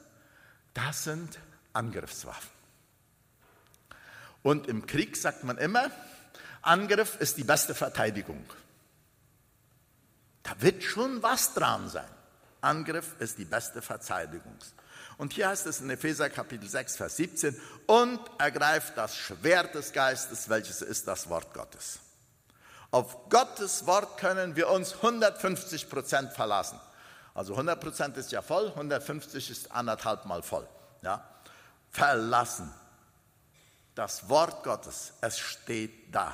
das 0.72 1.04
sind 1.04 1.38
Angriffswaffen. 1.72 2.50
Und 4.42 4.66
im 4.66 4.86
Krieg 4.86 5.16
sagt 5.16 5.44
man 5.44 5.56
immer, 5.58 5.90
Angriff 6.62 7.16
ist 7.20 7.36
die 7.36 7.44
beste 7.44 7.74
Verteidigung. 7.74 8.44
Da 10.42 10.60
wird 10.60 10.82
schon 10.82 11.22
was 11.22 11.54
dran 11.54 11.88
sein. 11.88 12.08
Angriff 12.64 13.14
ist 13.20 13.38
die 13.38 13.44
beste 13.44 13.82
Verteidigung. 13.82 14.56
Und 15.16 15.32
hier 15.32 15.48
heißt 15.48 15.66
es 15.66 15.80
in 15.80 15.90
Epheser 15.90 16.28
Kapitel 16.28 16.68
6, 16.68 16.96
Vers 16.96 17.16
17, 17.16 17.60
und 17.86 18.20
ergreift 18.38 18.96
das 18.96 19.16
Schwert 19.16 19.74
des 19.74 19.92
Geistes, 19.92 20.48
welches 20.48 20.82
ist 20.82 21.06
das 21.06 21.28
Wort 21.28 21.54
Gottes. 21.54 22.00
Auf 22.90 23.28
Gottes 23.28 23.86
Wort 23.86 24.18
können 24.18 24.56
wir 24.56 24.68
uns 24.70 24.94
150 24.94 25.88
Prozent 25.88 26.32
verlassen. 26.32 26.80
Also 27.34 27.52
100 27.52 27.80
Prozent 27.80 28.16
ist 28.16 28.30
ja 28.30 28.40
voll, 28.40 28.68
150 28.68 29.50
ist 29.50 29.72
anderthalb 29.72 30.24
Mal 30.24 30.42
voll. 30.42 30.68
Ja? 31.02 31.28
Verlassen. 31.90 32.72
Das 33.94 34.28
Wort 34.28 34.62
Gottes, 34.64 35.12
es 35.20 35.38
steht 35.38 36.14
da. 36.14 36.32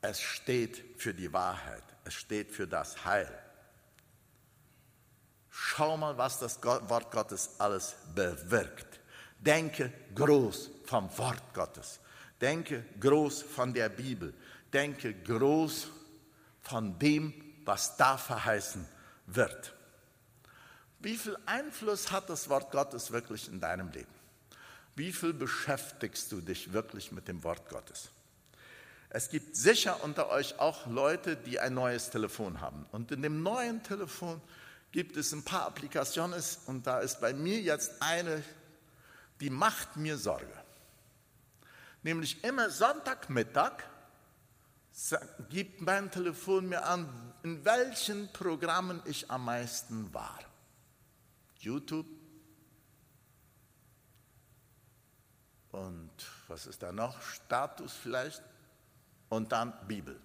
Es 0.00 0.20
steht 0.20 1.00
für 1.00 1.14
die 1.14 1.32
Wahrheit. 1.32 1.82
Es 2.08 2.14
steht 2.14 2.50
für 2.50 2.66
das 2.66 3.04
Heil. 3.04 3.28
Schau 5.50 5.98
mal, 5.98 6.16
was 6.16 6.38
das 6.38 6.58
Wort 6.64 7.10
Gottes 7.10 7.50
alles 7.58 7.96
bewirkt. 8.14 8.98
Denke 9.38 9.92
groß 10.14 10.70
vom 10.86 11.10
Wort 11.18 11.52
Gottes. 11.52 12.00
Denke 12.40 12.82
groß 12.98 13.42
von 13.42 13.74
der 13.74 13.90
Bibel. 13.90 14.32
Denke 14.72 15.12
groß 15.22 15.88
von 16.62 16.98
dem, 16.98 17.34
was 17.66 17.98
da 17.98 18.16
verheißen 18.16 18.88
wird. 19.26 19.74
Wie 21.00 21.18
viel 21.18 21.36
Einfluss 21.44 22.10
hat 22.10 22.30
das 22.30 22.48
Wort 22.48 22.70
Gottes 22.72 23.10
wirklich 23.10 23.48
in 23.48 23.60
deinem 23.60 23.90
Leben? 23.90 24.14
Wie 24.96 25.12
viel 25.12 25.34
beschäftigst 25.34 26.32
du 26.32 26.40
dich 26.40 26.72
wirklich 26.72 27.12
mit 27.12 27.28
dem 27.28 27.44
Wort 27.44 27.68
Gottes? 27.68 28.08
Es 29.10 29.30
gibt 29.30 29.56
sicher 29.56 30.02
unter 30.04 30.28
euch 30.28 30.58
auch 30.58 30.86
Leute, 30.86 31.36
die 31.36 31.58
ein 31.58 31.74
neues 31.74 32.10
Telefon 32.10 32.60
haben. 32.60 32.86
Und 32.92 33.10
in 33.10 33.22
dem 33.22 33.42
neuen 33.42 33.82
Telefon 33.82 34.40
gibt 34.92 35.16
es 35.16 35.32
ein 35.32 35.44
paar 35.44 35.66
Applikationen 35.66 36.42
und 36.66 36.86
da 36.86 37.00
ist 37.00 37.20
bei 37.20 37.32
mir 37.32 37.60
jetzt 37.60 38.02
eine, 38.02 38.42
die 39.40 39.50
macht 39.50 39.96
mir 39.96 40.18
Sorge. 40.18 40.52
Nämlich 42.02 42.42
immer 42.44 42.70
Sonntagmittag 42.70 43.84
gibt 45.48 45.80
mein 45.80 46.10
Telefon 46.10 46.68
mir 46.68 46.84
an, 46.84 47.08
in 47.42 47.64
welchen 47.64 48.32
Programmen 48.32 49.00
ich 49.04 49.30
am 49.30 49.44
meisten 49.44 50.12
war. 50.12 50.38
YouTube 51.58 52.06
und 55.70 56.10
was 56.48 56.66
ist 56.66 56.82
da 56.82 56.92
noch? 56.92 57.20
Status 57.20 57.92
vielleicht 57.92 58.42
und 59.28 59.52
dann 59.52 59.72
Bibel. 59.86 60.18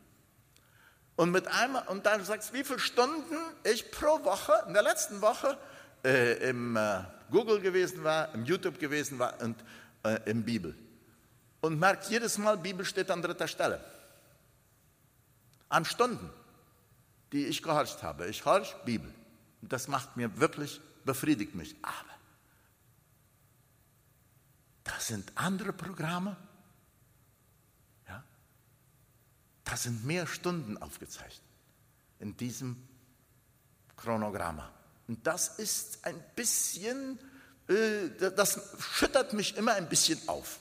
Und 1.16 1.32
mit 1.32 1.48
einmal, 1.48 1.88
und 1.88 2.06
dann 2.06 2.24
sagst 2.26 2.50
du, 2.50 2.54
wie 2.56 2.64
viele 2.64 2.80
Stunden 2.80 3.36
ich 3.64 3.92
pro 3.92 4.24
Woche, 4.24 4.54
in 4.68 4.74
der 4.74 4.84
letzten 4.84 5.22
Woche, 5.22 5.58
äh, 6.04 6.50
im 6.50 6.76
äh, 6.76 7.04
Google 7.30 7.60
gewesen 7.60 8.04
war, 8.04 8.34
im 8.34 8.46
YouTube 8.46 8.80
gewesen 8.80 9.20
war 9.20 9.40
und 9.42 9.56
äh, 10.04 10.20
im 10.26 10.44
Bibel. 10.44 10.76
Und 11.62 11.80
merkt 11.80 12.10
jedes 12.10 12.38
Mal, 12.38 12.58
Bibel 12.58 12.86
steht 12.86 13.10
an 13.12 13.22
dritter 13.22 13.48
Stelle. 13.48 13.84
An 15.70 15.86
Stunden, 15.86 16.30
die 17.32 17.46
ich 17.46 17.64
gehorcht 17.64 18.04
habe. 18.04 18.28
Ich 18.28 18.44
horch 18.46 18.76
Bibel. 18.86 19.14
Und 19.62 19.72
das 19.72 19.88
macht 19.88 20.18
mir 20.18 20.40
wirklich, 20.40 20.82
befriedigt 21.06 21.56
mich. 21.56 21.76
Aber 21.82 22.14
das 24.84 25.08
sind 25.08 25.32
andere 25.36 25.74
Programme, 25.74 26.36
Da 29.74 29.78
sind 29.78 30.06
mehr 30.06 30.28
Stunden 30.28 30.78
aufgezeichnet 30.78 31.42
in 32.20 32.38
diesem 32.38 32.88
Chronogramm. 33.98 34.62
Und 35.08 35.26
das 35.26 35.48
ist 35.58 36.06
ein 36.06 36.24
bisschen, 36.36 37.18
äh, 37.68 38.08
das 38.36 38.62
schüttert 38.78 39.34
mich 39.34 39.58
immer 39.58 39.74
ein 39.74 39.90
bisschen 39.90 40.30
auf. 40.30 40.60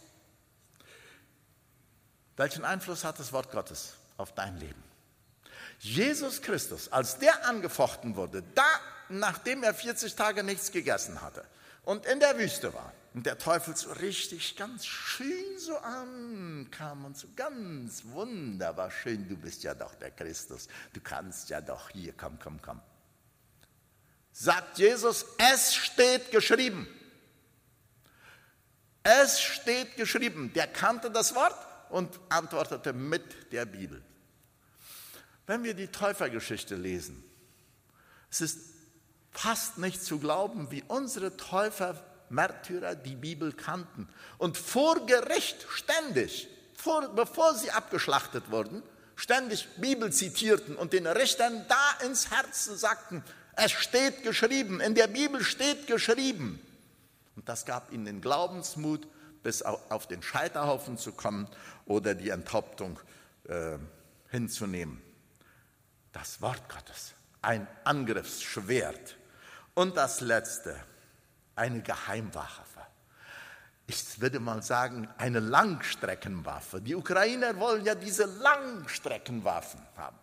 Welchen 2.39 2.65
Einfluss 2.65 3.05
hat 3.05 3.19
das 3.19 3.35
Wort 3.35 3.53
Gottes 3.53 3.97
auf 4.17 4.35
dein 4.35 4.57
Leben? 4.57 4.83
Jesus 5.79 6.41
Christus, 6.41 6.91
als 6.91 7.19
der 7.19 7.47
angefochten 7.47 8.17
wurde, 8.17 8.43
da, 8.55 8.65
nachdem 9.11 9.63
er 9.63 9.75
40 9.75 10.15
Tage 10.15 10.43
nichts 10.43 10.73
gegessen 10.73 11.21
hatte 11.21 11.45
und 11.85 12.07
in 12.07 12.19
der 12.19 12.39
Wüste 12.39 12.73
war, 12.73 12.95
und 13.15 13.27
der 13.27 13.39
Teufel 13.39 13.77
so 13.77 13.93
richtig 13.93 14.57
ganz 14.57 14.87
schön 14.87 15.59
so 15.59 15.77
ankam 15.79 17.05
und 17.05 17.17
so 17.17 17.29
ganz 17.37 18.05
wunderbar 18.07 18.91
schön, 18.91 19.29
du 19.29 19.37
bist 19.37 19.63
ja 19.63 19.75
doch 19.75 19.95
der 19.97 20.11
Christus, 20.11 20.69
du 20.93 21.01
kannst 21.01 21.51
ja 21.51 21.61
doch 21.61 21.91
hier, 21.91 22.15
komm, 22.15 22.39
komm, 22.39 22.61
komm. 22.63 22.81
Sagt 24.33 24.79
Jesus, 24.79 25.27
es 25.37 25.75
steht 25.75 26.31
geschrieben. 26.31 26.89
Es 29.03 29.41
steht 29.41 29.97
geschrieben. 29.97 30.53
Der 30.55 30.67
kannte 30.67 31.11
das 31.11 31.35
Wort 31.35 31.55
und 31.91 32.19
antwortete 32.31 32.95
mit 32.95 33.53
der 33.53 33.67
Bibel. 33.67 34.03
Wenn 35.47 35.65
wir 35.65 35.75
die 35.75 35.89
Täufergeschichte 35.89 36.77
lesen, 36.77 37.23
es 38.31 38.41
ist 38.41 38.59
fast 39.33 39.77
nicht 39.77 40.03
zu 40.03 40.19
glauben, 40.19 40.71
wie 40.71 40.83
unsere 40.89 41.37
Täufer 41.37 42.03
Märtyrer 42.33 42.95
die 42.95 43.17
Bibel 43.17 43.53
kannten 43.53 44.09
und 44.39 44.57
vor 44.59 45.07
Gericht 45.07 45.67
ständig, 45.71 46.49
vor, 46.75 47.09
bevor 47.15 47.55
sie 47.55 47.71
abgeschlachtet 47.71 48.51
wurden, 48.51 48.83
ständig 49.17 49.69
Bibel 49.77 50.13
zitierten 50.13 50.77
und 50.77 50.93
den 50.93 51.07
Richtern 51.07 51.65
da 51.69 52.07
ins 52.07 52.31
Herz 52.31 52.65
sagten, 52.65 53.23
es 53.55 53.71
steht 53.73 54.23
geschrieben, 54.23 54.81
in 54.81 54.95
der 54.95 55.07
Bibel 55.07 55.45
steht 55.45 55.87
geschrieben. 55.87 56.61
Und 57.37 57.49
das 57.49 57.65
gab 57.65 57.93
ihnen 57.93 58.07
den 58.07 58.21
Glaubensmut, 58.21 59.07
bis 59.43 59.63
auf 59.63 60.07
den 60.07 60.23
Scheiterhaufen 60.23 60.97
zu 60.97 61.13
kommen 61.13 61.49
oder 61.85 62.15
die 62.15 62.31
Enthauptung 62.31 62.99
äh, 63.49 63.77
hinzunehmen. 64.31 65.03
Das 66.13 66.41
Wort 66.41 66.69
Gottes, 66.69 67.15
ein 67.41 67.67
Angriffsschwert. 67.85 69.17
Und 69.75 69.97
das 69.97 70.21
Letzte, 70.21 70.77
eine 71.63 71.81
Geheimwaffe. 71.81 72.81
Ich 73.87 74.21
würde 74.21 74.41
mal 74.41 74.63
sagen, 74.63 75.09
eine 75.17 75.39
Langstreckenwaffe. 75.39 76.81
Die 76.81 76.97
Ukrainer 76.97 77.57
wollen 77.59 77.85
ja 77.85 77.95
diese 77.95 78.25
Langstreckenwaffen 78.25 79.81
haben, 79.97 80.17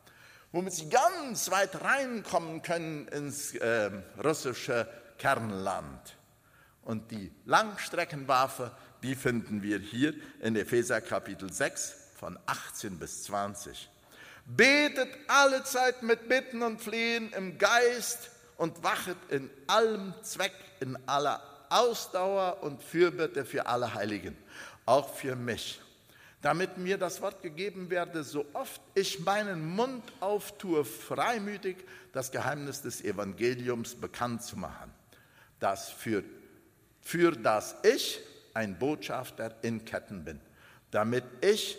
womit 0.51 0.73
sie 0.73 0.89
ganz 0.89 1.49
weit 1.49 1.81
reinkommen 1.81 2.61
können 2.61 3.07
ins 3.07 3.55
äh, 3.55 3.89
russische 4.21 4.87
Kernland. 5.17 6.17
Und 6.81 7.09
die 7.11 7.31
Langstreckenwaffe, 7.45 8.71
die 9.01 9.15
finden 9.15 9.61
wir 9.61 9.79
hier 9.79 10.13
in 10.41 10.57
Epheser 10.57 10.99
Kapitel 10.99 11.53
6 11.53 11.95
von 12.15 12.37
18 12.47 12.99
bis 12.99 13.23
20. 13.23 13.89
Betet 14.45 15.09
alle 15.27 15.63
Zeit 15.63 16.03
mit 16.03 16.27
Bitten 16.27 16.63
und 16.63 16.81
Flehen 16.81 17.31
im 17.33 17.57
Geist 17.57 18.31
und 18.59 18.83
wachet 18.83 19.17
in 19.29 19.49
allem 19.67 20.13
Zweck, 20.21 20.53
in 20.81 20.97
aller 21.07 21.41
Ausdauer 21.69 22.61
und 22.61 22.83
Fürbitte 22.83 23.45
für 23.45 23.65
alle 23.65 23.93
Heiligen, 23.93 24.37
auch 24.85 25.15
für 25.15 25.35
mich, 25.37 25.81
damit 26.41 26.77
mir 26.77 26.97
das 26.97 27.21
Wort 27.21 27.41
gegeben 27.41 27.89
werde, 27.89 28.21
so 28.21 28.45
oft 28.51 28.81
ich 28.95 29.21
meinen 29.21 29.65
Mund 29.65 30.03
auftue, 30.19 30.83
freimütig 30.83 31.77
das 32.11 32.31
Geheimnis 32.31 32.81
des 32.81 33.01
Evangeliums 33.01 33.95
bekannt 33.95 34.43
zu 34.43 34.57
machen, 34.57 34.91
das 35.61 35.89
für, 35.89 36.21
für 37.01 37.31
das 37.31 37.77
ich 37.83 38.19
ein 38.53 38.77
Botschafter 38.77 39.55
in 39.61 39.85
Ketten 39.85 40.25
bin, 40.25 40.41
damit 40.91 41.23
ich 41.39 41.77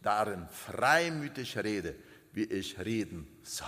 darin 0.00 0.46
freimütig 0.48 1.58
rede, 1.58 1.96
wie 2.32 2.44
ich 2.44 2.78
reden 2.78 3.26
soll. 3.42 3.66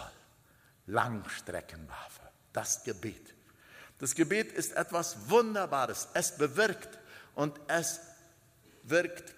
Langstreckenwaffe 0.86 2.21
das 2.52 2.84
Gebet. 2.84 3.34
Das 3.98 4.14
Gebet 4.14 4.52
ist 4.52 4.72
etwas 4.72 5.28
Wunderbares. 5.30 6.08
Es 6.14 6.36
bewirkt 6.36 6.98
und 7.34 7.58
es 7.68 8.00
wirkt 8.82 9.32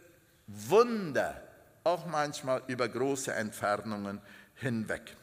Wunder, 0.46 1.40
auch 1.84 2.06
manchmal 2.06 2.62
über 2.66 2.88
große 2.88 3.32
Entfernungen 3.32 4.20
hinweg. 4.54 5.16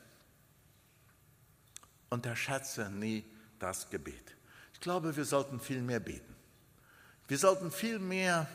Unterschätze 2.10 2.90
nie 2.90 3.26
das 3.58 3.90
Gebet. 3.90 4.36
Ich 4.74 4.80
glaube, 4.80 5.16
wir 5.16 5.26
sollten 5.26 5.60
viel 5.60 5.82
mehr 5.82 6.00
beten. 6.00 6.36
Wir 7.28 7.38
sollten 7.38 7.72
viel 7.72 8.00
mehr 8.00 8.48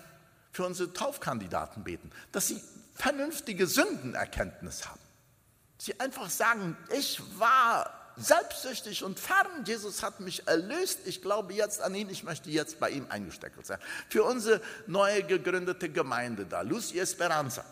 für 0.53 0.65
unsere 0.65 0.93
Taufkandidaten 0.93 1.83
beten, 1.83 2.11
dass 2.33 2.49
sie 2.49 2.61
vernünftige 2.95 3.67
Sündenerkenntnis 3.67 4.87
haben. 4.89 5.01
Sie 5.79 5.99
einfach 6.01 6.31
sagen, 6.31 6.77
ich 6.95 7.21
war 7.39 7.96
selbstsüchtig 8.17 9.05
und 9.05 9.19
fern. 9.19 9.65
Jesus 9.65 10.03
hat 10.03 10.21
mich 10.21 10.47
erlöst. 10.49 11.01
Ich 11.05 11.23
glaube 11.23 11.53
jetzt 11.53 11.81
an 11.83 11.95
ihn. 11.95 12.09
Ich 12.11 12.25
möchte 12.25 12.51
jetzt 12.51 12.81
bei 12.81 12.91
ihm 12.91 13.07
eingesteckelt 13.11 13.67
sein. 13.67 13.79
Für 14.09 14.25
unsere 14.25 14.61
neu 14.87 15.23
gegründete 15.23 15.89
Gemeinde 15.89 16.47
da, 16.47 16.63
Lucia 16.63 17.03
Esperanza. 17.03 17.65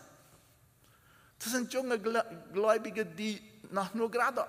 Das 1.39 1.51
sind 1.51 1.73
junge 1.73 1.99
Gläubige, 1.99 3.05
die 3.05 3.41
noch 3.71 3.93
nur 3.93 4.09
gerade 4.09 4.45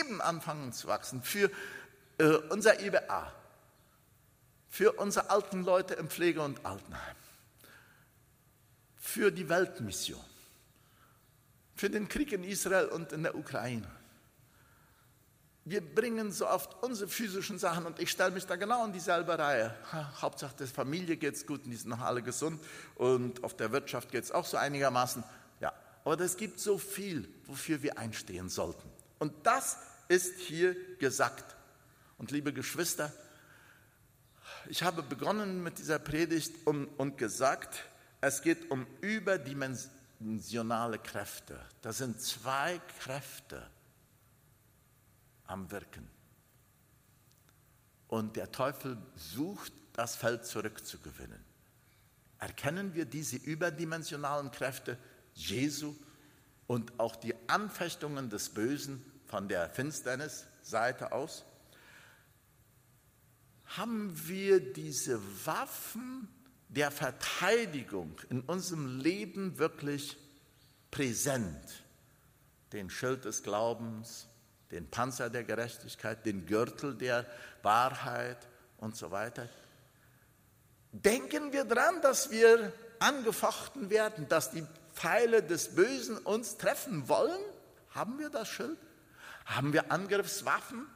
eben 0.00 0.20
anfangen 0.20 0.72
zu 0.72 0.88
wachsen. 0.88 1.22
Für 1.22 1.50
äh, 2.18 2.24
unser 2.50 2.80
IBA. 2.80 3.32
Für 4.70 4.92
unsere 4.92 5.30
alten 5.30 5.64
Leute 5.64 5.94
im 5.94 6.08
Pflege- 6.08 6.42
und 6.42 6.64
Altenheim. 6.64 7.16
Für 8.96 9.30
die 9.30 9.48
Weltmission. 9.48 10.24
Für 11.76 11.88
den 11.88 12.08
Krieg 12.08 12.32
in 12.32 12.44
Israel 12.44 12.86
und 12.86 13.12
in 13.12 13.22
der 13.22 13.34
Ukraine 13.34 13.97
wir 15.70 15.80
bringen 15.82 16.32
so 16.32 16.48
oft 16.48 16.82
unsere 16.82 17.08
physischen 17.10 17.58
Sachen 17.58 17.84
und 17.84 17.98
ich 18.00 18.10
stelle 18.10 18.30
mich 18.30 18.46
da 18.46 18.56
genau 18.56 18.84
in 18.84 18.92
dieselbe 18.92 19.38
Reihe. 19.38 19.74
Hauptsache 20.20 20.56
der 20.56 20.66
Familie 20.66 21.16
geht 21.16 21.34
es 21.34 21.46
gut 21.46 21.64
und 21.64 21.70
die 21.70 21.76
sind 21.76 21.90
noch 21.90 22.00
alle 22.00 22.22
gesund 22.22 22.60
und 22.94 23.44
auf 23.44 23.54
der 23.56 23.70
Wirtschaft 23.72 24.10
geht 24.10 24.24
es 24.24 24.32
auch 24.32 24.46
so 24.46 24.56
einigermaßen. 24.56 25.22
Ja, 25.60 25.72
aber 26.04 26.18
es 26.20 26.36
gibt 26.36 26.58
so 26.60 26.78
viel, 26.78 27.28
wofür 27.44 27.82
wir 27.82 27.98
einstehen 27.98 28.48
sollten. 28.48 28.88
Und 29.18 29.32
das 29.44 29.78
ist 30.08 30.38
hier 30.38 30.74
gesagt. 30.98 31.56
Und 32.16 32.30
liebe 32.30 32.52
Geschwister, 32.52 33.12
ich 34.68 34.82
habe 34.82 35.02
begonnen 35.02 35.62
mit 35.62 35.78
dieser 35.78 35.98
Predigt 35.98 36.66
und, 36.66 36.86
und 36.96 37.18
gesagt, 37.18 37.84
es 38.20 38.42
geht 38.42 38.70
um 38.70 38.86
überdimensionale 39.00 40.98
Kräfte. 40.98 41.60
Das 41.82 41.98
sind 41.98 42.20
zwei 42.20 42.80
Kräfte 43.00 43.68
am 45.48 45.70
Wirken. 45.70 46.08
Und 48.06 48.36
der 48.36 48.52
Teufel 48.52 48.96
sucht, 49.16 49.72
das 49.92 50.14
Feld 50.14 50.46
zurückzugewinnen. 50.46 51.44
Erkennen 52.38 52.94
wir 52.94 53.04
diese 53.04 53.36
überdimensionalen 53.36 54.52
Kräfte 54.52 54.96
Jesu 55.34 55.94
und 56.68 57.00
auch 57.00 57.16
die 57.16 57.34
Anfechtungen 57.48 58.30
des 58.30 58.50
Bösen 58.50 59.04
von 59.26 59.48
der 59.48 59.68
Finsternisseite 59.68 61.12
aus? 61.12 61.44
Haben 63.76 64.28
wir 64.28 64.72
diese 64.72 65.20
Waffen 65.44 66.28
der 66.68 66.90
Verteidigung 66.90 68.18
in 68.30 68.40
unserem 68.42 69.00
Leben 69.00 69.58
wirklich 69.58 70.16
präsent? 70.90 71.84
Den 72.72 72.88
Schild 72.88 73.24
des 73.24 73.42
Glaubens, 73.42 74.28
den 74.70 74.90
Panzer 74.90 75.30
der 75.30 75.44
Gerechtigkeit, 75.44 76.24
den 76.26 76.46
Gürtel 76.46 76.94
der 76.94 77.24
Wahrheit 77.62 78.38
und 78.78 78.96
so 78.96 79.10
weiter. 79.10 79.48
Denken 80.92 81.52
wir 81.52 81.64
dran, 81.64 82.00
dass 82.02 82.30
wir 82.30 82.72
angefochten 82.98 83.90
werden, 83.90 84.28
dass 84.28 84.50
die 84.50 84.66
Pfeile 84.94 85.42
des 85.42 85.74
Bösen 85.74 86.18
uns 86.18 86.56
treffen 86.56 87.08
wollen? 87.08 87.40
Haben 87.90 88.18
wir 88.18 88.30
das 88.30 88.48
Schild? 88.48 88.78
Haben 89.44 89.72
wir 89.72 89.92
Angriffswaffen? 89.92 90.86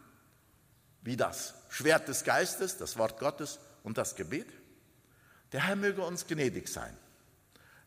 Wie 1.02 1.16
das 1.16 1.54
Schwert 1.68 2.08
des 2.08 2.24
Geistes, 2.24 2.78
das 2.78 2.96
Wort 2.96 3.18
Gottes 3.18 3.58
und 3.82 3.98
das 3.98 4.14
Gebet? 4.16 4.48
Der 5.52 5.66
Herr 5.66 5.76
möge 5.76 6.02
uns 6.02 6.26
gnädig 6.26 6.68
sein, 6.68 6.96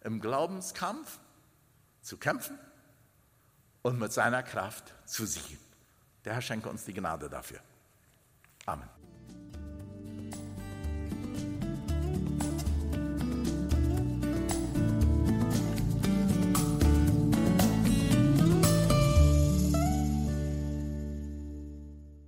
im 0.04 0.20
Glaubenskampf 0.20 1.20
zu 2.02 2.18
kämpfen 2.18 2.60
und 3.82 3.98
mit 4.00 4.14
seiner 4.14 4.44
Kraft 4.44 4.94
zu 5.06 5.26
siegen. 5.26 5.65
Der 6.26 6.34
Herr 6.34 6.42
schenke 6.42 6.70
uns 6.70 6.84
die 6.84 6.94
Gnade 6.94 7.30
dafür. 7.30 7.60
Amen. 8.66 8.90